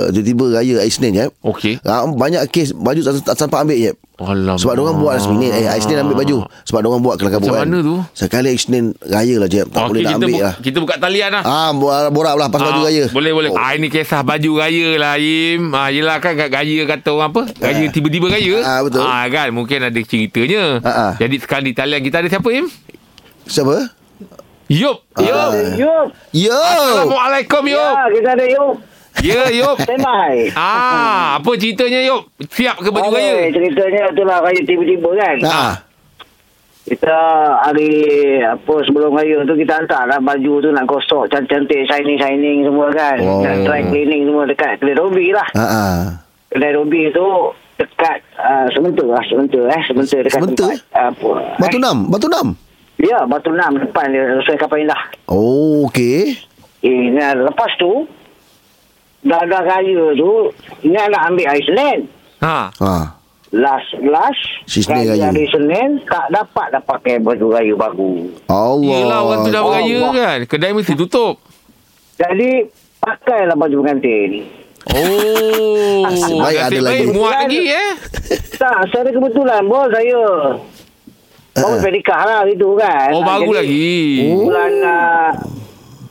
tiba-tiba 0.09 0.45
raya 0.53 0.81
Isnin 0.81 1.13
je. 1.13 1.25
Okey 1.41 1.79
Ah, 1.81 2.03
banyak 2.05 2.47
kes 2.47 2.71
baju 2.71 2.99
tak, 3.01 3.23
tak 3.23 3.35
sempat 3.37 3.61
ambil 3.61 3.77
je. 3.77 3.93
Alamak 4.17 4.57
Sebab 4.57 4.73
orang 4.75 4.97
buat 4.97 5.13
last 5.13 5.29
minute 5.29 5.53
Eh 5.53 5.69
Isnin 5.71 6.01
ambil 6.01 6.17
baju 6.17 6.37
Sebab 6.65 6.79
orang 6.81 7.01
buat 7.01 7.15
kelakar 7.15 7.37
Macam 7.37 7.53
buat 7.53 7.61
mana 7.63 7.77
tu? 7.79 7.95
Sekali 8.11 8.49
Isnin 8.49 8.97
raya 8.99 9.35
lah 9.37 9.45
je 9.45 9.61
Tak 9.61 9.77
Okey, 9.77 9.87
boleh 9.87 10.01
nak 10.01 10.13
ambil 10.15 10.27
bu- 10.27 10.41
lah 10.41 10.53
kita 10.57 10.77
buka 10.79 10.95
talian 10.97 11.29
lah 11.31 11.43
Ah, 11.43 11.69
borak 11.69 12.09
borak 12.09 12.33
lah 12.33 12.47
pas 12.47 12.59
baju 12.59 12.81
Ah, 12.81 12.85
raya. 12.87 13.05
Boleh 13.09 13.31
boleh. 13.31 13.49
Oh. 13.49 13.57
Ah 13.57 13.71
ini 13.71 13.87
kisah 13.87 14.21
baju 14.21 14.51
raya 14.57 14.89
lah 14.95 15.13
Im. 15.15 15.69
Ah 15.71 15.87
yelah 15.87 16.17
kan 16.17 16.33
kat 16.33 16.49
raya 16.49 16.81
kata 16.87 17.09
orang 17.11 17.29
apa? 17.29 17.41
Raya 17.55 17.85
tiba-tiba 17.87 18.25
raya. 18.27 18.55
Ah, 18.59 18.79
betul. 18.81 18.99
Ah 18.99 19.25
kan 19.27 19.47
mungkin 19.49 19.79
ada 19.79 19.99
ceritanya. 19.99 20.81
Ah, 20.81 20.89
ah. 20.89 21.11
Jadi 21.15 21.35
sekarang 21.37 21.63
di 21.63 21.73
talian 21.73 22.01
kita 22.01 22.17
ada 22.17 22.27
siapa 22.27 22.49
Im? 22.49 22.65
Siapa? 23.45 23.93
Yup. 24.67 24.97
Yup. 25.15 25.51
Yup. 25.77 26.07
Yo. 26.33 26.57
Assalamualaikum 26.57 27.63
Yup. 27.65 27.79
Ya, 27.87 28.03
kita 28.11 28.29
ada 28.33 28.45
Yup. 28.49 28.73
Ya 29.25 29.49
Yup. 29.49 29.77
Standby. 29.81 30.53
Ah, 30.53 31.41
apa 31.41 31.51
ceritanya 31.57 32.05
Yup? 32.05 32.29
Siap 32.53 32.77
ke 32.81 32.89
baju 32.93 33.09
Okey, 33.09 33.17
raya? 33.17 33.33
Ceritanya 33.49 34.01
itulah 34.13 34.37
raya 34.45 34.61
tiba-tiba 34.61 35.09
kan. 35.17 35.37
Ah. 35.45 35.75
Kita 36.87 37.17
hari 37.67 37.91
apa 38.45 38.73
sebelum 38.87 39.11
raya 39.17 39.43
tu 39.43 39.57
kita 39.57 39.73
hantar 39.83 40.07
lah 40.07 40.21
baju 40.21 40.53
tu 40.63 40.69
nak 40.71 40.85
gosok 40.87 41.27
cantik-cantik 41.33 41.89
shining-shining 41.89 42.63
semua 42.63 42.87
kan. 42.93 43.17
Oh. 43.19 43.41
Nak 43.41 43.65
dry 43.65 43.81
cleaning 43.89 44.29
semua 44.29 44.45
dekat 44.45 44.79
kedai 44.79 44.95
Robi 44.95 45.33
lah. 45.33 45.47
Ah. 45.57 45.63
ah. 45.65 45.97
Kedai 46.53 46.71
Robi 46.77 47.09
tu 47.11 47.27
dekat 47.77 48.25
uh, 48.41 48.65
sementar 48.73 49.05
lah 49.05 49.23
sementar 49.29 49.63
eh 49.69 49.81
sementar 49.85 50.19
dekat 50.25 50.41
Sementar? 50.41 50.73
tempat 50.73 50.97
apa 50.97 51.31
Batu 51.61 51.77
eh? 51.77 51.81
Enam 51.81 51.97
Batu 52.09 52.25
Enam 52.25 52.47
ya 52.97 53.19
Batu 53.29 53.49
Enam 53.53 53.71
depan 53.77 54.09
dia 54.09 54.23
sesuai 54.41 54.57
kapal 54.57 54.81
indah 54.81 54.97
Oh 55.29 55.85
okey 55.85 56.41
eh, 56.81 57.13
nah, 57.13 57.37
lepas 57.37 57.69
tu 57.77 58.09
dah 59.27 59.41
dah 59.43 59.61
raya 59.61 60.03
tu 60.13 60.31
ni 60.81 60.93
nak 60.93 61.23
ambil 61.25 61.45
hari 61.45 61.61
Senin 61.61 61.99
Ha. 62.37 62.69
Ha 62.73 62.95
last 63.49 63.89
last 64.03 64.43
Si 64.65 64.81
Senin 64.81 65.07
raya. 65.09 65.27
hari 65.27 65.47
Senin 65.47 66.03
tak 66.03 66.27
dapat 66.29 66.67
dah 66.69 66.81
pakai 66.81 67.17
baju 67.17 67.47
raya 67.49 67.73
baru 67.73 68.27
Allah 68.45 68.91
Yelah 68.93 69.19
orang 69.21 69.39
tu 69.41 69.49
dah 69.49 69.61
Allah. 69.61 69.71
beraya 69.77 70.01
kan. 70.11 70.37
Kedai 70.45 70.71
mesti 70.71 70.93
tutup. 70.93 71.39
jadi 72.15 72.67
pakailah 72.97 73.53
baju 73.53 73.75
pengantin 73.79 74.47
Oh. 74.87 76.07
Baik, 76.41 76.59
ada 76.65 76.79
lagi. 76.81 77.03
muat 77.09 77.43
lagi 77.43 77.59
eh. 77.67 77.91
tak 78.53 78.87
saya 78.87 79.09
kebetulan 79.09 79.61
bos 79.63 79.87
saya 79.89 80.21
baru 81.53 81.73
Ah. 81.73 81.81
pernikah 81.81 82.21
lah 82.21 82.41
gitu 82.45 82.77
kan 82.77 83.09
Oh 83.11 83.21
baru 83.21 83.49
lagi. 83.51 84.21
bulan 84.29 84.71
uh, 84.79 85.29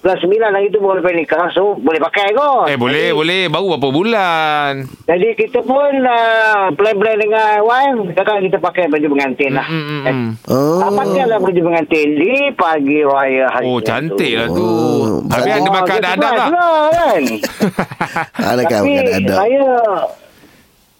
bulan 0.07 0.23
sembilan 0.23 0.51
lagi 0.55 0.69
tu 0.71 0.79
boleh 0.79 1.03
pernikah 1.03 1.51
so 1.51 1.75
boleh 1.77 1.99
pakai 1.99 2.31
kot 2.31 2.71
Eh 2.71 2.79
boleh 2.79 3.11
boleh 3.11 3.51
baru 3.51 3.75
berapa 3.75 3.91
bulan. 3.91 4.87
jadi 5.03 5.35
kita 5.35 5.59
pun 5.61 5.91
uh, 5.99 6.71
plan-plan 6.71 7.19
dengan 7.19 7.59
wife 7.61 8.15
sekarang 8.15 8.47
kita 8.47 8.63
pakai 8.63 8.87
baju 8.87 9.07
pengantin 9.11 9.51
lah 9.51 9.67
Hmm, 9.67 9.83
hmm, 9.83 10.01
eh, 10.01 10.15
hmm. 10.15 10.31
Oh 10.47 10.79
Ah, 10.79 10.91
pakailah 10.95 11.39
baju 11.39 11.61
pengantin 11.61 12.07
di 12.15 12.35
pagi 12.55 13.03
raya 13.03 13.51
hari 13.51 13.67
Oh 13.67 13.77
tu. 13.77 13.85
cantik 13.85 14.33
lah 14.33 14.47
tu. 14.47 14.63
Oh, 14.63 15.19
Tapi 15.27 15.49
ada 15.51 15.69
makan 15.69 15.87
kita 15.91 15.99
ada 15.99 16.11
adab 16.15 16.31
surprise 16.31 16.39
tak? 16.39 16.51
lah, 16.55 16.87
kan 16.87 17.23
Ada 18.47 18.63
kan 18.65 18.81
Tapi 18.81 18.93
Ada 18.95 19.11
ada 19.13 19.35
saya 19.35 19.67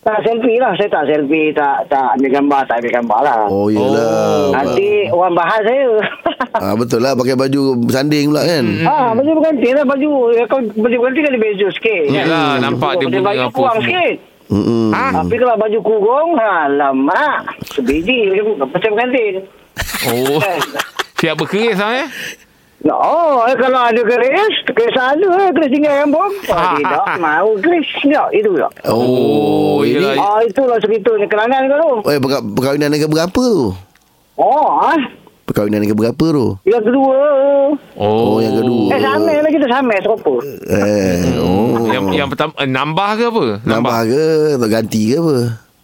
tak 0.07 0.23
selfie 0.23 0.63
lah 0.63 0.71
saya 0.79 0.87
tak 0.87 1.05
selfie 1.05 1.51
tak 1.51 1.91
tak 1.91 2.15
ambil 2.15 2.31
gambar 2.33 2.61
tak 2.65 2.79
ambil 2.79 2.93
gambar 2.95 3.21
lah 3.21 3.39
Oh 3.51 3.67
yelah 3.67 4.55
nanti 4.55 5.11
orang 5.11 5.35
bahas 5.35 5.61
saya 5.61 5.87
ah, 6.63 6.75
Betul 6.79 7.03
lah 7.03 7.13
Pakai 7.13 7.35
baju 7.35 7.75
bersanding 7.83 8.31
pula 8.31 8.47
kan 8.47 8.65
Ah, 8.87 9.11
baju 9.11 9.31
pengantin 9.37 9.73
lah 9.75 9.83
baju 9.83 10.11
ya, 10.31 10.45
kalau 10.47 10.63
baju 10.73 10.97
pengantin 10.97 11.21
kan 11.21 11.33
dia 11.35 11.43
beza 11.43 11.69
sikit 11.75 12.03
kan? 12.07 12.15
Yelah, 12.15 12.49
nampak 12.63 12.91
dia 12.97 13.07
punya 13.11 13.23
baju 13.25 13.43
apa 13.43 13.51
kurang 13.53 13.77
semua. 13.77 13.87
sikit 13.91 14.15
Mm-mm. 14.47 14.89
Ha? 14.95 15.05
Tapi 15.11 15.35
kalau 15.37 15.57
baju 15.59 15.79
kurung 15.83 16.31
Alamak 16.39 17.37
Sebiji 17.67 18.19
Macam 18.55 18.91
pengantin 18.95 19.35
Oh. 20.07 20.39
Siap 21.19 21.35
berkeris 21.35 21.77
lah 21.77 21.93
eh. 21.99 22.09
Oh, 22.89 23.43
eh, 23.43 23.57
kalau 23.57 23.81
ada 23.83 23.99
keris, 23.99 24.55
keris 24.65 24.95
ada 24.95 25.27
eh, 25.41 25.51
keris 25.51 25.71
tinggal 25.71 25.93
rambut. 25.97 26.33
Oh, 26.47 26.71
tidak, 26.79 27.07
mau 27.19 27.51
keris. 27.57 27.89
Tak, 28.01 28.29
itu 28.31 28.51
tak. 28.55 28.73
Oh, 28.87 29.81
ini 29.81 29.99
yelah. 29.99 30.15
Ah, 30.17 30.41
itulah 30.41 30.79
ceritanya 30.79 31.27
kelangan 31.27 31.61
kau 31.67 31.77
tu. 31.77 31.91
Eh 32.07 32.19
perka- 32.19 32.47
perkahwinan 32.47 32.89
negara 32.89 33.11
berapa 33.11 33.35
tu 33.35 33.75
Oh, 34.37 34.69
ah, 34.81 34.95
Perkahwinan 35.43 35.79
negara 35.81 35.99
berapa 36.05 36.25
tu 36.27 36.47
yang 36.63 36.79
kedua. 36.81 37.19
Oh, 37.95 38.39
yang 38.39 38.55
kedua. 38.57 38.87
Eh, 38.89 39.01
sama 39.01 39.33
lah 39.33 39.51
kita 39.51 39.67
sama, 39.67 39.95
serupa. 39.97 40.35
Eh 40.67 41.23
Oh 41.39 41.87
Yang 41.87 42.03
yang 42.15 42.29
pertama 42.29 42.53
eh, 42.57 42.67
nambah 42.67 43.11
ke 43.13 43.25
apa? 43.27 43.45
Nambah 43.63 43.99
ke 44.05 44.23
Atau 44.55 44.69
ganti 44.69 45.03
ke 45.07 45.17
apa 45.17 45.37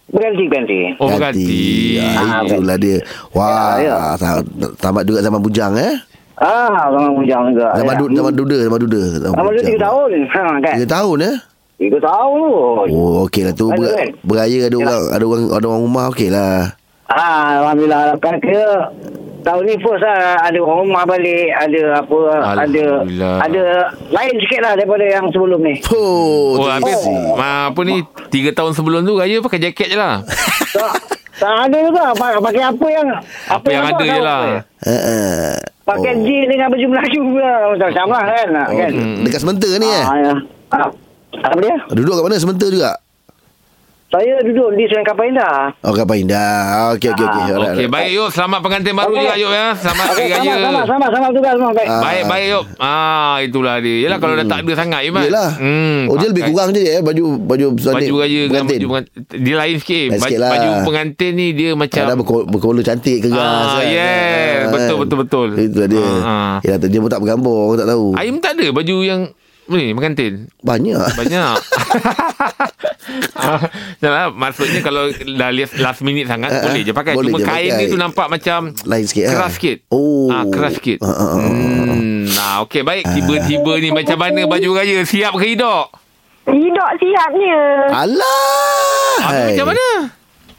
Berganti-ganti. 0.05 0.77
Oh 0.97 1.07
berganti. 1.09 1.57
ah, 1.97 2.43
Itulah 2.43 2.77
dia 2.77 2.97
Wah 3.31 3.75
Ya, 3.75 3.95
ya. 4.13 4.15
ta- 4.15 4.45
Tamat 4.77 5.03
juga 5.03 5.19
zaman 5.19 5.39
bujang 5.39 5.73
eh 5.75 5.95
Ah, 6.35 6.89
orang 6.89 7.13
bujang 7.13 7.43
juga. 7.49 7.67
Zaman, 7.73 7.93
ya. 7.93 7.99
du, 7.99 8.05
duda 8.35 8.57
Zaman 8.59 8.79
duda 8.81 9.01
Zaman 9.21 9.41
bujang. 9.45 9.65
tiga 9.65 9.79
tahun. 9.83 10.09
Ha, 10.25 10.41
kan? 10.59 10.73
Tiga 10.75 10.87
tahun 10.91 11.17
eh 11.21 11.35
Tiga 11.75 11.97
tahun 11.99 12.35
tu. 12.39 12.53
Oh 12.89 13.13
okey 13.23 13.41
lah 13.43 13.53
tu 13.53 13.65
ber, 13.69 13.85
kan? 13.87 14.07
Beraya 14.21 14.57
ada 14.63 14.75
orang 14.75 15.01
Ada 15.09 15.23
orang 15.23 15.41
ada 15.51 15.65
orang 15.67 15.81
rumah 15.83 16.03
okey 16.09 16.29
lah 16.29 16.73
Ah, 17.05 17.61
Alhamdulillah. 17.61 18.17
Kan 18.17 18.39
kira 18.39 18.89
tahun 19.41 19.61
ni 19.61 19.75
first 19.77 20.01
lah 20.01 20.39
ada 20.39 20.57
orang 20.57 20.79
rumah 20.81 21.03
balik, 21.03 21.51
ada 21.51 21.81
apa, 21.99 22.17
ada 22.55 22.85
ada 23.43 23.63
lain 24.07 24.33
sikit 24.39 24.59
lah 24.61 24.73
daripada 24.73 25.03
yang 25.03 25.27
sebelum 25.29 25.59
ni. 25.59 25.75
Oh, 25.91 26.55
Oh, 26.55 26.65
habis 26.65 26.95
kasih. 26.95 27.17
ma, 27.35 27.67
apa 27.67 27.81
ni 27.83 28.01
Tiga 28.29 28.49
tahun 28.49 28.71
sebelum 28.71 29.03
tu 29.03 29.13
Raya 29.13 29.37
pakai 29.37 29.59
jaket 29.61 29.87
je 29.89 29.97
lah 29.99 30.23
tak, 30.71 30.91
tak 31.35 31.53
ada 31.61 31.77
juga 31.77 32.03
Pa- 32.13 32.39
pakai 32.39 32.63
apa 32.63 32.85
yang 32.87 33.07
Apa 33.45 33.67
yang 33.67 33.83
ada 33.85 34.03
je 34.03 34.21
lah 34.21 34.41
Eh, 34.79 34.89
eh. 34.89 35.53
Pakai 35.83 36.15
Oh. 36.15 36.23
jeans 36.23 36.47
dengan 36.47 36.67
baju 36.69 36.85
Melayu 36.87 37.21
macam 37.69 37.89
sama 37.91 38.17
kan 38.23 38.47
Oh, 38.63 38.71
kan. 38.71 38.91
Dekat 39.21 39.39
sementara 39.41 39.75
ni 39.75 39.85
eh 39.85 39.99
Ah, 40.01 40.15
ya. 40.17 40.33
Ah, 40.71 40.87
apa 41.43 41.57
dia? 41.59 41.75
Duduk 41.91 42.13
kat 42.13 42.23
mana 42.23 42.35
sementara 42.37 42.71
juga 42.71 42.91
Saya 44.13 44.45
duduk 44.45 44.77
di 44.77 44.85
Sungai 44.85 45.01
Kapal 45.03 45.25
Indah. 45.27 45.73
Oh 45.81 45.89
kapal 45.89 46.21
indah 46.21 46.53
Okey 46.93 47.09
okey 47.09 47.25
okey 47.25 47.41
Alright, 47.49 47.49
Okey, 47.49 47.65
alright. 47.73 47.89
baik 47.89 48.09
Yop. 48.13 48.29
Selamat 48.29 48.59
pengantin 48.61 48.93
baru 48.93 49.09
Okey. 49.09 49.19
juga 49.19 49.33
Yop 49.35 49.51
ya. 49.51 49.67
Selamat 49.73 50.05
hari 50.05 50.13
Okey, 50.13 50.29
raya. 50.29 50.37
sama, 50.37 50.53
sama, 50.53 50.81
sama, 50.85 51.05
sama 51.09 51.27
tugas 51.33 51.53
semua. 51.57 51.71
Baik. 51.73 51.87
Ah. 51.89 51.97
Baik, 51.99 52.23
baik 52.29 52.45
Yop. 52.47 52.63
Ah, 52.77 53.35
itulah 53.41 53.75
dia. 53.81 53.95
Yalah 53.99 54.17
kalau 54.21 54.33
dah 54.35 54.45
tak 54.45 54.59
ada 54.59 54.73
sangat 54.77 55.01
Iman. 55.01 55.23
Yelah 55.25 55.49
Hmm, 55.55 55.99
Oh 56.05 56.15
dia 56.15 56.29
lebih 56.29 56.43
kurang 56.45 56.69
je 56.69 56.81
eh 56.83 57.01
Baju 57.01 57.23
Baju 57.41 57.65
Baju 57.73 58.13
raya 58.15 58.41
dengan 58.43 58.53
pengantin. 58.61 58.77
baju 58.77 58.87
pengantin. 58.87 59.21
Dia 59.41 59.55
lain 59.57 59.75
sikit. 59.75 60.05
Lain 60.05 60.13
Baju, 60.13 60.21
sikit 60.23 60.39
lah. 60.39 60.51
baju 60.51 60.69
pengantin 60.85 61.31
ni 61.33 61.47
dia 61.51 61.69
macam 61.73 62.01
Kadang 62.05 62.19
berko- 62.21 62.45
berkola 62.45 62.81
cantik 62.81 63.17
ke 63.17 63.27
Ah, 63.33 63.81
yes. 63.81 64.69
Betul, 64.69 64.97
betul, 65.01 65.17
betul. 65.19 65.47
Itu 65.57 65.77
dia 65.89 66.05
Ah, 66.21 66.21
ah. 66.21 66.53
Yelah 66.61 66.77
dia 66.79 66.99
pun 67.01 67.09
tak 67.09 67.17
bergambar 67.17 67.57
Orang 67.65 67.77
tak 67.81 67.89
tahu 67.89 68.13
Aim 68.13 68.37
tak 68.37 68.61
ada 68.61 68.69
baju 68.69 68.95
yang 69.01 69.21
ni 69.69 69.91
pengantin. 69.91 70.47
Banyak 70.59 71.15
Banyak 71.15 71.55
Yalah, 74.03 74.31
Maksudnya 74.31 74.79
kalau 74.79 75.11
dah 75.11 75.49
last, 75.51 75.75
last 75.79 76.01
minute 76.03 76.27
sangat 76.27 76.51
Ah, 76.51 76.59
ah. 76.59 76.63
Boleh 76.65 76.81
je 76.83 76.91
pakai 76.91 77.13
Boleh 77.15 77.31
Cuma 77.31 77.39
je 77.39 77.45
kain 77.45 77.67
pakai. 77.67 77.79
dia 77.79 77.91
tu 77.91 77.99
nampak 77.99 78.27
macam 78.27 78.59
Lain 78.83 79.03
sikit 79.03 79.27
Keras 79.27 79.43
ah. 79.43 79.51
sikit 79.51 79.77
Oh 79.91 80.31
ah, 80.31 80.43
Keras 80.47 80.73
sikit 80.79 80.99
Ah, 80.99 81.07
ah, 81.07 81.29
ah. 81.35 81.39
hmm, 81.39 82.19
nah, 82.31 82.53
Okey 82.63 82.81
baik 82.81 83.03
Tiba-tiba 83.07 83.73
ni 83.79 83.89
Macam 83.91 84.17
mana 84.19 84.41
baju 84.43 84.69
raya 84.73 85.03
Siap 85.03 85.33
ke 85.35 85.45
hidup 85.45 85.87
Hidup 86.43 86.89
siapnya. 86.99 87.59
Alah 87.91 89.19
ah. 89.23 89.47
Macam 89.47 89.65
mana 89.71 89.85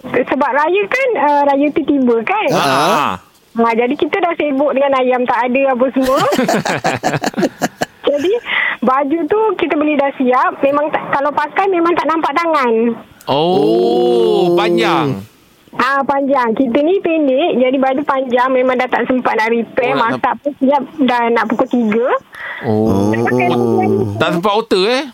Sebab 0.04 0.50
raya 0.52 0.82
kan, 0.84 1.08
uh, 1.16 1.42
raya 1.44 1.66
tu 1.72 1.80
tiba 1.80 2.16
kan. 2.24 2.48
Ah. 2.52 2.60
ah. 2.60 3.12
Ha, 3.54 3.70
jadi 3.72 3.94
kita 3.94 4.18
dah 4.18 4.34
sibuk 4.34 4.74
dengan 4.74 4.98
ayam 4.98 5.22
tak 5.22 5.46
ada 5.46 5.62
apa 5.72 5.86
semua. 5.94 6.18
jadi 8.14 8.32
baju 8.80 9.18
tu 9.26 9.40
kita 9.56 9.74
beli 9.74 9.94
dah 9.94 10.10
siap. 10.14 10.60
Memang 10.60 10.86
tak, 10.88 11.02
kalau 11.10 11.30
pakai 11.30 11.66
memang 11.68 11.92
tak 11.92 12.06
nampak 12.06 12.32
tangan. 12.32 12.72
Oh, 13.26 14.52
Panjang 14.54 15.24
Ah 15.74 15.98
panjang. 16.06 16.54
Kita 16.54 16.78
ni 16.78 17.02
pendek 17.02 17.58
jadi 17.58 17.76
baju 17.76 18.02
panjang 18.06 18.46
memang 18.48 18.78
dah 18.78 18.86
tak 18.86 19.10
sempat 19.10 19.34
nak 19.34 19.50
repair. 19.50 19.90
Oh, 19.90 19.98
nak- 19.98 20.22
Masak 20.22 20.34
pun 20.38 20.52
siap 20.56 20.82
dah 21.02 21.22
nak 21.28 21.44
pukul 21.50 21.66
3. 21.66 21.98
Oh 22.62 23.10
Pakai. 23.10 23.46
Tak 24.14 24.28
sempat 24.32 24.52
outer 24.54 24.84
eh 24.86 25.04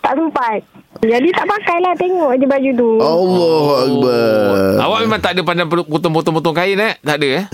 Tak 0.00 0.16
sempat. 0.16 0.64
Jadi 0.98 1.28
tak 1.30 1.46
pakailah 1.46 1.94
tengok 1.94 2.32
je 2.34 2.46
baju 2.48 2.70
tu. 2.72 2.90
Allah 2.96 3.66
Akbar 3.78 4.68
Awak 4.80 4.98
memang 5.04 5.20
tak 5.20 5.32
ada 5.36 5.42
pandang 5.44 5.68
potong-potong-potong 5.68 6.56
kain 6.56 6.80
eh 6.80 6.96
Tak 6.98 7.20
ada 7.20 7.28
eh 7.28 7.44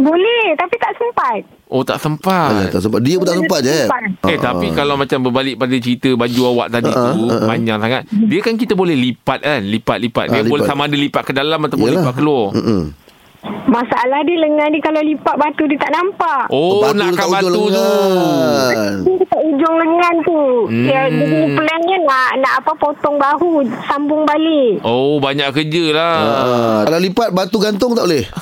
Boleh 0.00 0.46
tapi 0.54 0.74
tak 0.76 0.92
sempat. 0.96 1.40
Oh 1.66 1.82
tak 1.82 1.96
Alah, 1.96 2.02
sempat 2.02 2.50
tak 2.68 2.80
sempat. 2.80 3.00
Dia 3.00 3.14
pun 3.14 3.26
tak 3.26 3.36
sempat 3.36 3.60
je 3.60 3.78
Eh 4.26 4.36
tapi 4.36 4.66
kalau 4.72 4.96
macam 4.96 5.18
berbalik 5.20 5.54
pada 5.54 5.76
cerita 5.76 6.10
baju 6.12 6.40
awak 6.48 6.68
tadi 6.70 6.88
Ah, 6.88 7.12
tu 7.12 7.22
ah, 7.22 7.36
ah. 7.36 7.46
panjang 7.46 7.78
sangat. 7.78 8.02
Dia 8.10 8.40
kan 8.40 8.54
kita 8.56 8.72
boleh 8.72 8.96
lipat 8.96 9.38
kan, 9.40 9.60
lipat-lipat. 9.62 10.24
Dia 10.26 10.40
Ah, 10.40 10.44
boleh 10.44 10.64
lipat. 10.64 10.72
sama 10.72 10.82
ada 10.84 10.96
lipat 10.96 11.22
ke 11.22 11.32
dalam 11.32 11.60
ataupun 11.60 11.86
Yelah. 11.86 12.00
lipat 12.00 12.14
keluar. 12.14 12.46
Mm-mm. 12.52 12.82
Masalah 13.66 14.20
dia 14.20 14.36
lengan 14.36 14.68
dia 14.68 14.82
kalau 14.82 15.00
lipat 15.00 15.34
batu 15.34 15.64
dia 15.64 15.78
tak 15.78 15.88
nampak. 15.90 16.42
Oh, 16.50 16.82
Batu 16.82 16.98
nakkan 16.98 17.14
dekat 17.14 17.28
batu 17.30 17.62
tu. 17.70 17.88
Dia 19.00 19.14
dekat 19.16 19.40
ujung 19.46 19.76
lengan 19.78 20.14
tu. 20.20 20.40
Hmm. 20.66 20.84
Dia, 20.84 21.00
dia 21.06 21.24
punya 21.24 21.48
plannya 21.54 21.96
nak 22.02 22.30
nak 22.36 22.52
apa 22.58 22.72
potong 22.74 23.16
bahu 23.16 23.50
sambung 23.86 24.22
balik. 24.24 24.82
Oh, 24.82 25.16
banyak 25.16 25.48
kerja 25.52 25.84
lah. 25.90 26.16
Ah, 26.18 26.78
Kalau 26.84 26.98
lipat 26.98 27.28
batu 27.30 27.56
gantung 27.56 27.92
tak 27.92 28.04
boleh 28.04 28.26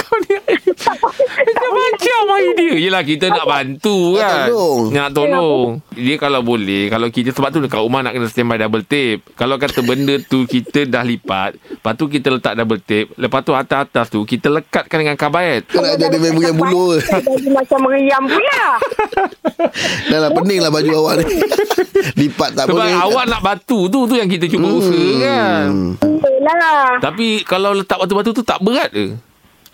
Kau 0.00 0.16
ni 0.22 0.36
macam-macam 0.40 2.20
idea. 2.40 2.74
Yelah 2.80 3.02
kita 3.04 3.26
nak 3.28 3.46
bantu 3.46 4.16
Nak 4.16 4.22
kan. 4.22 4.46
tolong. 4.48 4.80
Nak 4.90 5.08
tolong. 5.12 5.66
Dia 5.94 6.16
kalau 6.16 6.40
boleh, 6.40 6.88
kalau 6.88 7.08
kita 7.12 7.30
sebab 7.30 7.48
tu 7.52 7.60
dekat 7.60 7.80
rumah 7.80 8.00
nak 8.00 8.16
kena 8.16 8.26
standby 8.26 8.56
double 8.56 8.84
tape. 8.86 9.20
Kalau 9.36 9.60
kata 9.60 9.80
benda 9.84 10.16
tu 10.24 10.48
kita 10.48 10.88
dah 10.88 11.04
lipat, 11.04 11.56
lepas 11.56 11.92
tu 11.94 12.08
kita 12.08 12.28
letak 12.32 12.56
double 12.56 12.80
tape, 12.80 13.12
lepas 13.20 13.40
tu 13.44 13.52
atas-atas 13.52 14.06
tu 14.08 14.24
kita 14.24 14.48
lekatkan 14.48 14.98
dengan 15.04 15.16
kabayet. 15.18 15.68
Kan 15.68 15.84
nak 15.84 15.96
jadi 16.00 16.16
member 16.16 16.42
yang 16.42 16.56
bulu 16.56 16.96
macam 17.50 17.78
meriam 17.86 18.22
pula. 18.24 18.64
Dah 20.08 20.18
lah 20.18 20.30
pening 20.32 20.60
lah 20.64 20.70
baju 20.72 20.90
awak 21.04 21.14
ni 21.20 21.24
Lipat 22.24 22.56
tak 22.56 22.64
Sebab 22.64 22.80
boleh 22.80 22.96
awak 22.96 23.24
nak 23.28 23.40
batu 23.44 23.92
tu 23.92 24.08
tu 24.08 24.14
yang 24.16 24.28
kita 24.28 24.48
cuba 24.48 24.72
hmm. 24.72 24.78
usaha 24.80 25.08
kan. 25.20 25.68
Yelah. 26.40 26.84
Tapi 27.00 27.44
kalau 27.44 27.76
letak 27.76 28.00
batu-batu 28.00 28.32
tu 28.32 28.42
tak 28.44 28.58
berat 28.64 28.88
ke? 28.90 29.29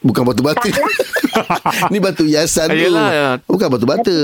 Bukan 0.07 0.23
batu-batu 0.25 0.71
Ni 1.93 1.99
batu 1.99 2.23
hiasan 2.23 2.71
tu 2.71 2.79
Yelah. 2.79 3.37
Bukan 3.45 3.69
batu-bata 3.69 4.17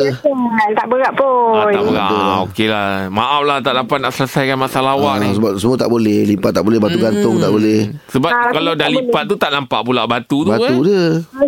Tak 0.73 0.87
berat 0.87 1.13
pun. 1.13 1.53
Ah, 1.53 1.67
tak 1.69 1.83
berat. 1.85 2.09
Ah, 2.09 2.37
Okey 2.43 2.67
lah. 2.67 2.89
Maaf 3.09 3.43
lah 3.43 3.59
tak 3.59 3.75
dapat 3.75 3.99
nak 3.99 4.13
selesaikan 4.13 4.57
masalah 4.57 4.95
awak 4.95 5.15
Ah, 5.15 5.21
ni. 5.21 5.29
Sebab 5.35 5.53
semua 5.57 5.77
tak 5.77 5.89
boleh 5.89 6.25
Lipat 6.25 6.51
tak 6.53 6.63
boleh 6.63 6.79
Batu 6.79 6.97
gantung 6.97 7.37
tak 7.37 7.51
boleh 7.51 7.91
Sebab 8.09 8.31
Ah, 8.31 8.49
kalau 8.51 8.73
dah 8.73 8.89
lipat 8.89 9.23
tu 9.27 9.35
tak 9.35 9.51
nampak 9.51 9.81
pula 9.83 10.07
batu 10.07 10.39
tu 10.41 10.51
Batu 10.51 10.73
eh. 10.81 10.81
dia 10.87 11.03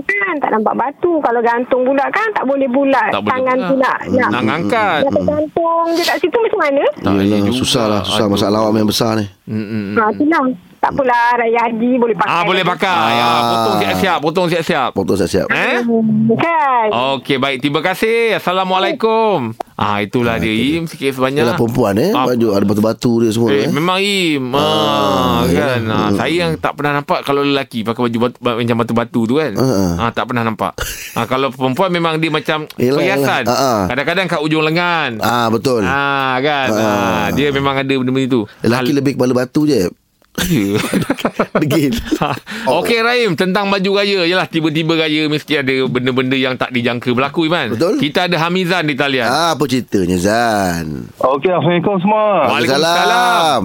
Kan 0.05 0.35
tak 0.37 0.51
nampak 0.51 0.75
batu. 0.75 1.13
Kalau 1.21 1.41
gantung 1.41 1.83
pula 1.85 2.05
kan 2.11 2.27
tak 2.33 2.45
boleh 2.45 2.67
bulat. 2.67 3.09
Tak 3.09 3.21
boleh 3.21 3.33
Tangan 3.33 3.57
pula. 3.57 3.65
tu 3.65 3.77
nak. 3.79 3.99
Nak, 4.11 4.29
Nak 4.29 4.43
ngangkat. 4.43 4.99
nak 5.01 5.13
tergantung 5.15 5.85
je 5.93 6.03
kat 6.03 6.17
situ 6.19 6.37
macam 6.37 6.61
mana? 6.61 6.83
Tak 6.93 7.03
Yelah, 7.05 7.15
boleh 7.15 7.41
juga. 7.41 7.57
Susah 7.57 7.85
lah 7.87 8.01
Susah 8.03 8.19
Aduh. 8.21 8.33
masalah 8.35 8.59
awak 8.61 8.75
yang 8.75 8.91
besar 8.91 9.11
ni 9.15 9.27
Hmm, 9.45 9.61
hmm, 9.61 9.83
hmm. 9.85 9.95
Ha, 9.95 10.03
itulah. 10.11 10.43
Tak 10.85 10.93
apalah 10.93 11.41
Raya 11.41 11.61
Haji 11.65 11.91
boleh 11.97 12.13
pakai. 12.13 12.29
Ah 12.31 12.43
boleh 12.45 12.61
pakai. 12.61 12.93
Ah. 12.93 13.25
Ah. 13.25 13.41
potong 13.49 13.77
siap-siap, 13.81 14.19
potong 14.21 14.49
siap-siap. 14.53 14.91
Potong 14.93 15.17
siap-siap 15.17 15.47
Eh? 15.49 15.81
Kan? 16.37 16.89
Okey 17.17 17.41
baik 17.41 17.65
terima 17.65 17.81
kasih. 17.81 18.37
Assalamualaikum. 18.37 19.57
Ah 19.75 20.05
itulah 20.05 20.37
dia 20.37 20.53
Im 20.53 20.85
sikit 20.85 21.17
sebanyak. 21.17 21.41
Yalah 21.41 21.57
perempuan 21.57 21.97
eh 21.97 22.13
Ah. 22.13 22.29
Baju 22.29 22.53
ada 22.53 22.63
batu-batu 22.63 23.25
dia 23.25 23.33
semua 23.33 23.49
Eh, 23.49 23.65
eh. 23.65 23.73
memang 23.73 23.97
Im 23.97 24.53
ah, 24.53 24.61
Ah, 24.61 25.41
kan 25.43 25.81
ya. 25.81 25.97
ah, 25.97 26.11
Saya 26.13 26.35
yang 26.37 26.53
tak 26.55 26.77
pernah 26.77 26.95
nampak 26.95 27.25
Kalau 27.25 27.43
lelaki 27.43 27.81
pakai 27.83 28.01
baju 28.05 28.19
batu, 28.21 28.37
macam 28.39 28.77
batu-batu 28.79 29.21
tu 29.25 29.35
kan 29.35 29.57
Ah, 29.57 29.99
ah, 29.99 30.11
Tak 30.13 30.31
pernah 30.31 30.45
nampak 30.45 30.77
ah, 31.17 31.25
Kalau 31.25 31.49
perempuan 31.49 31.91
memang 31.91 32.21
dia 32.21 32.29
macam 32.29 32.69
Yelah, 32.77 33.01
Perhiasan 33.01 33.43
yelah. 33.43 33.57
Ah, 33.57 33.65
ah. 33.65 33.81
Kadang-kadang 33.89 34.27
kat 34.29 34.41
ujung 34.45 34.63
lengan 34.63 35.19
Ah 35.19 35.49
betul 35.49 35.81
Ah 35.83 36.37
kan 36.39 36.69
Ah. 36.69 36.79
ah. 36.79 37.27
Dia 37.33 37.51
memang 37.51 37.75
ada 37.75 37.89
benda-benda 37.91 38.29
tu 38.29 38.43
Lelaki 38.61 38.93
lebih 38.93 39.17
kepala 39.17 39.33
batu 39.35 39.65
je 39.65 39.89
Ya. 40.35 40.77
Degil 41.63 41.95
Okey 42.67 42.99
Rahim 43.07 43.39
Tentang 43.39 43.71
baju 43.71 44.03
raya 44.03 44.27
Yalah 44.27 44.51
tiba-tiba 44.51 44.99
raya 44.99 45.31
Mesti 45.31 45.63
ada 45.63 45.73
benda-benda 45.87 46.35
yang 46.35 46.59
tak 46.59 46.75
dijangka 46.75 47.15
berlaku 47.15 47.47
Iman 47.47 47.79
Betul. 47.79 48.03
Kita 48.03 48.27
ada 48.27 48.37
Hamizan 48.43 48.91
di 48.91 48.99
talian 48.99 49.31
ah, 49.31 49.55
Apa 49.55 49.65
ceritanya 49.71 50.19
Zan 50.19 51.09
Okey, 51.23 51.55
Assalamualaikum 51.55 51.97
semua. 52.03 52.51
Waalaikumsalam. 52.51 53.65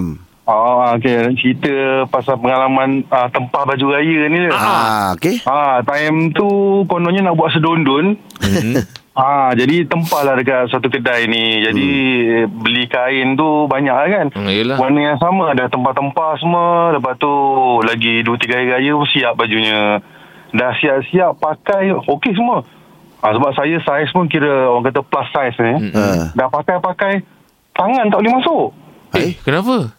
Oh, 0.50 0.82
okey. 0.98 1.30
Cerita 1.38 1.72
pasal 2.10 2.34
pengalaman 2.42 3.06
uh, 3.06 3.28
tempah 3.30 3.62
baju 3.62 3.86
raya 3.94 4.20
ni. 4.26 4.50
Ah, 4.50 5.14
okay. 5.14 5.38
Ah, 5.46 5.78
time 5.86 6.34
tu 6.34 6.46
kononnya 6.90 7.30
nak 7.30 7.38
buat 7.38 7.54
sedondon. 7.54 8.18
Ah, 9.10 9.50
jadi 9.58 9.90
tempah 9.90 10.22
lah 10.22 10.38
dekat 10.38 10.70
satu 10.70 10.86
kedai 10.86 11.26
ni. 11.26 11.66
Jadi 11.66 11.88
hmm. 12.46 12.62
beli 12.62 12.86
kain 12.86 13.34
tu 13.34 13.66
banyak 13.66 13.90
lah 13.90 14.06
kan. 14.06 14.26
Hmm, 14.30 14.46
yelah. 14.46 14.78
Warna 14.78 15.00
yang 15.02 15.18
sama 15.18 15.50
ada 15.50 15.66
tempah-tempah 15.66 16.30
semua. 16.38 16.94
Lepas 16.94 17.18
tu 17.18 17.32
lagi 17.82 18.22
2-3 18.22 18.54
hari 18.54 18.68
raya 18.70 18.92
pun 18.94 19.08
siap 19.10 19.34
bajunya. 19.34 19.98
Dah 20.54 20.72
siap-siap 20.78 21.42
pakai 21.42 21.90
okey 21.90 22.38
semua. 22.38 22.62
Ah, 23.18 23.34
sebab 23.34 23.50
saya 23.52 23.82
saiz 23.82 24.14
pun 24.14 24.30
kira 24.30 24.70
orang 24.70 24.86
kata 24.86 25.02
plus 25.02 25.26
size 25.34 25.58
ni. 25.58 25.74
Hmm. 25.90 25.92
Ah. 25.98 26.24
Dah 26.38 26.46
pakai-pakai 26.46 27.26
tangan 27.74 28.14
tak 28.14 28.18
boleh 28.22 28.34
masuk. 28.38 28.66
Eh 29.18 29.34
kenapa? 29.42 29.90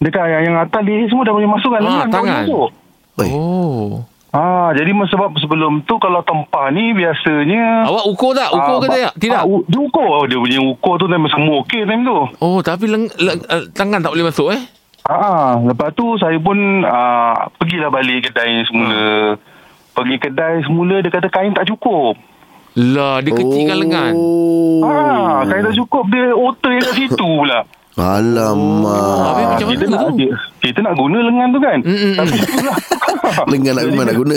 Dekat 0.00 0.24
yang, 0.24 0.42
yang 0.48 0.56
atas 0.56 0.82
leher 0.88 1.04
semua 1.12 1.28
dah 1.28 1.36
boleh 1.36 1.50
masuk 1.52 1.70
kan. 1.76 1.80
Ah, 1.84 1.84
lengan 1.84 2.08
tak 2.08 2.20
boleh 2.24 2.32
tangan. 2.32 2.44
masuk. 2.48 2.68
Oi. 3.18 3.28
Oh 3.28 4.07
Ah, 4.28 4.76
jadi 4.76 4.92
sebab 4.92 5.32
sebelum 5.40 5.88
tu 5.88 5.96
kalau 5.96 6.20
tempah 6.20 6.68
ni 6.68 6.92
biasanya 6.92 7.88
Awak 7.88 8.04
ukur 8.06 8.36
tak? 8.36 8.52
Ukur 8.52 8.76
Ah, 8.76 8.78
ke 8.78 8.86
ba- 8.86 9.16
tidak? 9.16 9.40
Ah, 9.40 9.60
dia 9.64 9.80
ukur. 9.80 10.04
Oh, 10.04 10.24
dia 10.28 10.36
punya 10.36 10.60
ukur 10.60 11.00
tu 11.00 11.08
memang 11.08 11.32
semua 11.32 11.64
okey 11.64 11.88
time 11.88 12.04
tu. 12.04 12.18
Oh 12.38 12.60
tapi 12.60 12.84
leng, 12.86 13.08
leng, 13.16 13.40
uh, 13.42 13.64
tangan 13.72 14.04
tak 14.04 14.12
boleh 14.12 14.28
masuk 14.28 14.52
eh 14.52 14.60
Ah, 15.02 15.56
lepas 15.56 15.96
tu 15.96 16.20
saya 16.20 16.36
pun 16.36 16.84
ah, 16.84 17.48
pergilah 17.56 17.88
balik 17.88 18.28
kedai 18.28 18.68
semula. 18.68 19.40
Pergi 19.96 20.16
kedai 20.20 20.60
semula 20.62 21.00
dia 21.00 21.08
kata 21.08 21.32
kain 21.32 21.56
tak 21.56 21.64
cukup. 21.66 22.20
Lah 22.76 23.24
dia 23.24 23.32
kecilkan 23.32 23.80
lengan 23.80 24.12
Oh. 24.12 24.84
Ah, 24.84 25.40
kain 25.42 25.64
tak 25.64 25.72
cukup 25.74 26.04
dia 26.06 26.30
otter 26.30 26.76
kat 26.78 26.92
situ 26.94 27.16
pula. 27.16 27.64
Alamak. 27.98 29.26
Habis 29.26 29.44
macam 29.50 29.66
kita 29.74 29.84
mana 29.84 29.94
nak 29.94 30.00
tu? 30.00 30.14
kita, 30.14 30.34
kita 30.62 30.78
nak 30.86 30.94
guna 30.94 31.18
lengan 31.18 31.48
tu 31.50 31.60
kan. 31.60 31.78
Mm, 31.82 31.98
mm, 31.98 32.14
Tapi 32.14 32.34
itulah. 32.46 32.76
Lengan 33.50 33.72
nak 33.74 33.84
guna 33.90 34.02
nak 34.06 34.18
guna. 34.18 34.36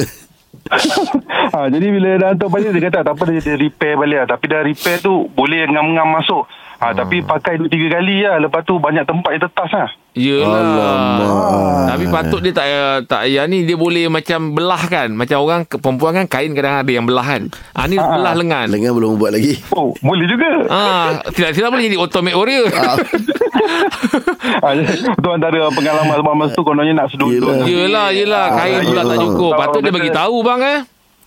ha, 1.52 1.58
jadi 1.74 1.88
bila 1.89 2.10
dah 2.21 2.28
hantar 2.34 2.50
balik 2.50 2.69
dia 2.74 2.82
kata 2.89 3.00
tak 3.06 3.13
apa 3.17 3.24
dia, 3.30 3.41
dia 3.43 3.56
repair 3.58 3.93
balik 3.97 4.17
lah. 4.26 4.28
Tapi 4.34 4.45
dah 4.50 4.62
repair 4.65 4.97
tu 5.00 5.13
boleh 5.32 5.62
ngam-ngam 5.69 6.08
masuk. 6.10 6.50
Ha, 6.82 6.89
Hmm. 6.89 6.98
Tapi 6.98 7.22
pakai 7.22 7.62
dua 7.62 7.70
tiga 7.70 7.88
kali 7.94 8.26
lah. 8.26 8.41
Lepas 8.41 8.65
tu 8.65 8.74
banyak 8.76 9.06
tempat 9.06 9.30
yang 9.32 9.44
tetas 9.46 9.70
lah. 9.70 9.89
Yelah 10.12 10.60
Alamak. 10.60 11.30
Tapi 11.88 12.06
patut 12.10 12.39
dia 12.41 12.52
tak 12.52 12.67
tak 13.08 13.22
ya 13.30 13.46
ni 13.46 13.63
dia 13.63 13.78
boleh 13.78 14.10
macam 14.10 14.52
belah 14.52 14.84
kan. 14.84 15.13
Macam 15.13 15.38
orang 15.39 15.62
perempuan 15.63 16.12
kan 16.13 16.26
kain 16.28 16.52
kadang 16.52 16.82
ada 16.82 16.91
yang 16.91 17.06
belah 17.06 17.24
kan. 17.24 17.48
Ah 17.72 17.86
ni 17.86 17.96
Ah. 17.96 18.12
belah 18.12 18.34
lengan. 18.34 18.67
Lengan 18.67 18.91
belum 18.91 19.15
buat 19.15 19.32
lagi. 19.32 19.62
Oh, 19.72 19.94
boleh 20.02 20.26
juga. 20.26 20.67
Ah, 20.67 21.22
tidak-tidak 21.30 21.70
boleh 21.70 21.86
jadi 21.86 21.98
automate 21.98 22.36
warrior. 22.36 22.65
Ah, 22.72 22.98
Ah, 24.65 24.74
Itu 24.74 25.30
antara 25.30 25.70
pengalaman 25.70 26.15
sebab 26.17 26.34
masa 26.34 26.54
tu 26.54 26.63
kononnya 26.63 26.94
nak 26.94 27.08
sedut-sedut. 27.08 27.63
Yelah, 27.63 28.10
yelah. 28.10 28.46
Kain 28.54 28.82
pula 28.84 29.02
tak 29.06 29.17
cukup. 29.22 29.52
Patut 29.56 29.80
dia 29.80 29.94
bagi 29.94 30.12
tahu 30.12 30.41
bang 30.41 30.62
eh. 30.62 30.80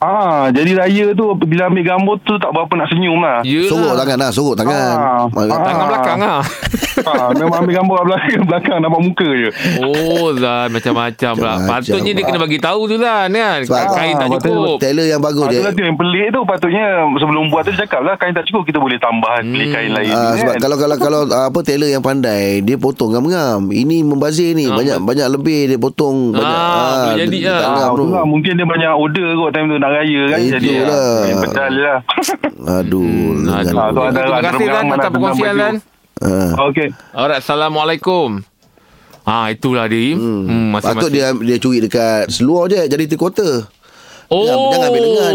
Ah, 0.04 0.44
jadi 0.52 0.70
raya 0.76 1.06
tu 1.16 1.32
bila 1.40 1.72
ambil 1.72 1.84
gambar 1.86 2.16
tu 2.28 2.36
tak 2.36 2.52
berapa 2.52 2.72
nak 2.76 2.88
senyum 2.92 3.24
lah. 3.24 3.40
sorok 3.40 3.96
Yelah. 3.96 3.96
tangan 4.04 4.18
lah, 4.20 4.30
sorok 4.30 4.54
tangan. 4.60 4.94
Ah. 5.00 5.24
Ah. 5.32 5.60
Tangan 5.64 5.86
belakang 5.88 6.18
ah. 6.20 6.42
ah, 7.06 7.30
memang 7.30 7.58
ambil 7.60 7.74
gambar 7.76 8.00
belakang, 8.02 8.42
belakang 8.48 8.76
nampak 8.78 9.00
muka 9.00 9.28
je. 9.28 9.50
Oh 9.80 10.32
Zan 10.32 10.68
Macam-macam 10.70 11.30
pula. 11.32 11.54
Patutnya 11.64 12.12
dia 12.12 12.24
kena 12.24 12.38
bagi 12.38 12.58
tahu 12.58 12.80
tu 12.84 12.96
Zan 12.96 13.28
kan 13.28 13.60
Sebab- 13.62 13.92
Kain 13.92 14.14
tak 14.14 14.24
Ah, 14.24 14.30
betul. 14.32 14.50
cukup 14.50 14.76
Tailor 14.78 15.06
yang 15.06 15.20
bagus 15.20 15.44
dia. 15.46 15.58
itulah 15.58 15.72
tu 15.72 15.82
yang 15.82 15.96
pelik 15.96 16.26
tu 16.28 16.40
patutnya 16.42 16.86
sebelum 17.14 17.44
buat 17.46 17.62
tu 17.62 17.70
dia 17.70 17.80
cakap 17.80 18.00
lah 18.00 18.14
kain 18.14 18.30
tak 18.30 18.44
cukup 18.46 18.62
kita 18.64 18.78
boleh 18.78 18.96
tambah 18.96 19.34
beli 19.40 19.66
kain 19.68 19.90
lain 19.90 20.08
Ah, 20.08 20.16
kan. 20.30 20.36
sebab 20.36 20.54
kalau 20.58 20.76
kalau 20.76 20.96
kalau 20.96 21.20
ah, 21.28 21.46
apa 21.46 21.58
tailor 21.60 21.88
yang 21.88 22.00
pandai 22.00 22.44
dia 22.60 22.76
potong 22.76 23.10
ngam-ngam. 23.10 23.68
Ini 23.68 23.96
membazir 24.02 24.52
ni 24.52 24.66
banyak 24.66 25.00
banyak 25.00 25.26
lebih 25.30 25.66
dia 25.66 25.76
potong 25.76 26.30
banyak. 26.30 26.46
Ah, 26.46 27.12
jadi 27.14 27.28
di 27.28 27.40
lah. 27.42 27.60
Ah, 27.64 27.88
itulah, 27.90 28.24
mungkin 28.24 28.52
dia 28.52 28.64
banyak 28.64 28.92
order 28.92 29.28
kot 29.34 29.50
time 29.50 29.66
tu 29.66 29.76
nak 29.76 29.90
raya 29.90 30.22
kan 30.26 30.38
jadi 30.40 30.68
ah, 30.84 31.20
pedal 31.40 31.68
je 31.68 31.82
lah 31.82 31.98
Aduh. 32.76 33.04
Hmm, 33.04 33.48
aduh. 33.50 34.08
Terima 34.08 34.36
ada 34.36 34.42
kasih 34.42 34.66
Zan 34.66 34.84
Atas 34.86 34.96
lah 34.96 35.10
perkongsian. 35.10 35.54
Zan 35.54 35.74
Ah. 36.22 36.54
Okey 36.70 36.94
Alright 37.10 37.42
Assalamualaikum 37.42 38.44
Ah 39.24 39.48
itulah 39.48 39.88
dia 39.88 40.14
hmm. 40.14 40.44
Hmm, 40.44 40.68
Patut 40.76 41.08
masing-masing. 41.08 41.12
dia 41.16 41.56
dia 41.56 41.56
curi 41.56 41.78
dekat 41.80 42.28
seluar 42.28 42.68
je 42.68 42.76
jadi 42.84 43.08
three 43.08 43.16
quarter. 43.16 43.64
Oh 44.26 44.42
Jangan- 44.42 44.70
jangan 44.70 44.88
ambil 44.88 45.02
lengan. 45.04 45.34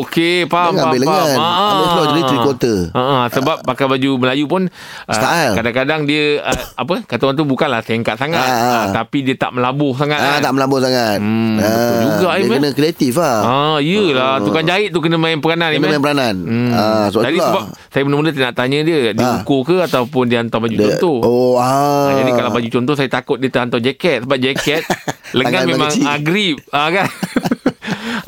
Okey 0.00 0.36
faham 0.44 0.70
Jangan 0.70 0.76
faham, 0.76 0.86
ambil 0.86 1.00
faham. 1.02 1.26
lengan. 1.26 1.38
Ambil 1.66 1.86
seluar 1.86 2.06
jadi 2.06 2.22
three 2.22 2.40
quarter. 2.40 2.76
Ah, 2.90 3.00
ah, 3.00 3.24
sebab 3.28 3.56
pakai 3.62 3.86
baju 3.86 4.10
Melayu 4.16 4.44
pun 4.46 4.62
ah, 5.04 5.12
Style. 5.12 5.52
Kadang-kadang 5.54 6.00
dia 6.04 6.24
ah, 6.40 6.56
Apa 6.76 6.94
Kata 7.02 7.22
orang 7.22 7.36
tu 7.36 7.44
bukanlah 7.44 7.80
sengkat 7.80 8.16
sangat 8.16 8.38
Ah, 8.38 8.46
ah. 8.46 8.74
ah, 8.80 8.84
Tapi 8.94 9.18
dia 9.22 9.34
tak 9.34 9.50
melabuh 9.50 9.92
sangat 9.92 10.16
Ah, 10.16 10.26
kan? 10.32 10.40
tak 10.42 10.52
melambur 10.52 10.78
sangat. 10.78 11.18
Hmm, 11.18 11.56
Ah, 11.56 11.66
betul 11.98 12.06
juga, 12.06 12.28
Dia 12.32 12.48
kena 12.52 12.70
kreatif 12.72 13.12
lah. 13.14 13.38
Ah, 13.42 13.76
iyalah 13.78 14.34
Tukang 14.40 14.64
jahit 14.64 14.88
tu 14.88 15.00
kena 15.00 15.16
main 15.16 15.36
peranan 15.36 15.68
Kena 15.70 15.80
eh? 15.80 15.90
main 15.90 16.00
peranan. 16.00 16.34
Hmm. 16.38 16.70
Ah, 16.70 17.06
sebab 17.08 17.22
Jadi 17.24 17.36
itulah. 17.36 17.50
sebab 17.50 17.64
Saya 17.88 18.02
mula-mula 18.02 18.30
nak 18.32 18.54
tanya 18.54 18.78
dia 18.80 18.98
Dia 19.10 19.26
Ah. 19.26 19.36
ukur 19.38 19.60
ke 19.64 19.76
Ataupun 19.80 20.24
dia 20.24 20.38
hantar 20.38 20.58
baju 20.58 20.70
Dia- 20.72 20.86
contoh 20.94 21.18
Oh, 21.22 21.54
ah. 21.56 21.68
Ah, 22.06 22.10
jadi 22.16 22.30
kalau 22.32 22.50
baju 22.50 22.68
contoh 22.68 22.94
saya 22.94 23.08
takut 23.08 23.36
dia 23.36 23.50
hantar 23.52 23.78
jaket 23.78 24.22
sebab 24.22 24.38
jaket 24.38 24.82
lengan 25.30 25.62
memang 25.64 25.88
kecil. 25.88 26.04
ah, 26.04 26.18
grip 26.18 26.56
ah, 26.70 26.88
kan. 26.88 27.06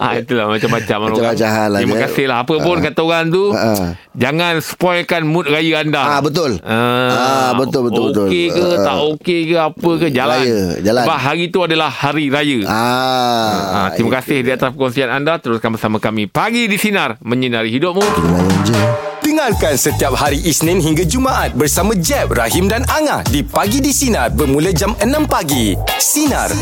ah 0.02 0.12
itulah 0.14 0.46
macam-macam. 0.48 0.98
Macam-macam 1.06 1.48
hal 1.48 1.68
lah 1.68 1.78
Terima 1.78 1.94
dia. 1.94 2.02
kasih 2.04 2.24
lah 2.26 2.36
apa 2.40 2.54
pun 2.56 2.76
Ah. 2.76 2.82
kata 2.82 3.00
orang 3.00 3.26
tu. 3.28 3.44
Ah. 3.50 3.94
Jangan 4.12 4.52
spoilkan 4.58 5.22
mood 5.24 5.46
raya 5.46 5.80
anda. 5.80 6.02
Ah, 6.02 6.20
betul. 6.20 6.58
Ah, 6.60 7.54
betul, 7.54 7.86
betul, 7.86 8.04
betul. 8.10 8.26
Okey 8.26 8.46
ke 8.48 8.60
Ah. 8.60 8.82
tak 8.82 8.96
okey 9.10 9.40
ke 9.46 9.56
apa 9.56 9.90
ke 9.96 10.06
jalan. 10.10 10.38
Raya, 10.38 10.60
jalan. 10.80 11.02
Sebab 11.02 11.18
hari 11.20 11.44
tu 11.48 11.58
adalah 11.60 11.88
hari 11.88 12.26
raya. 12.28 12.58
Ah. 12.64 13.52
Ah, 13.72 13.88
terima 13.90 14.10
kasih 14.14 14.42
di 14.42 14.50
atas 14.50 14.68
perkongsian 14.70 15.08
anda 15.08 15.38
teruskan 15.38 15.70
bersama 15.70 15.96
kami 15.96 16.26
pagi 16.26 16.66
di 16.66 16.76
sinar 16.76 17.16
menyinari 17.20 17.70
hidupmu. 17.70 18.02
Layan 18.02 18.60
je. 18.62 18.80
Dengarkan 19.22 19.74
setiap 19.74 20.12
hari 20.12 20.36
Isnin 20.40 20.76
hingga 20.76 21.02
Jumaat 21.02 21.54
bersama 21.54 21.94
Jeb, 21.94 22.30
Rahim 22.30 22.66
dan 22.66 22.84
Angah 22.84 23.24
di 23.24 23.40
Pagi 23.40 23.78
di 23.78 23.88
Sinar 23.88 24.28
bermula 24.28 24.70
jam 24.70 24.92
6 24.98 25.24
pagi. 25.24 25.72
Sinar. 25.96 26.52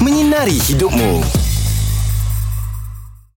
Menyinari 0.00 0.56
hidupmu. 0.56 1.20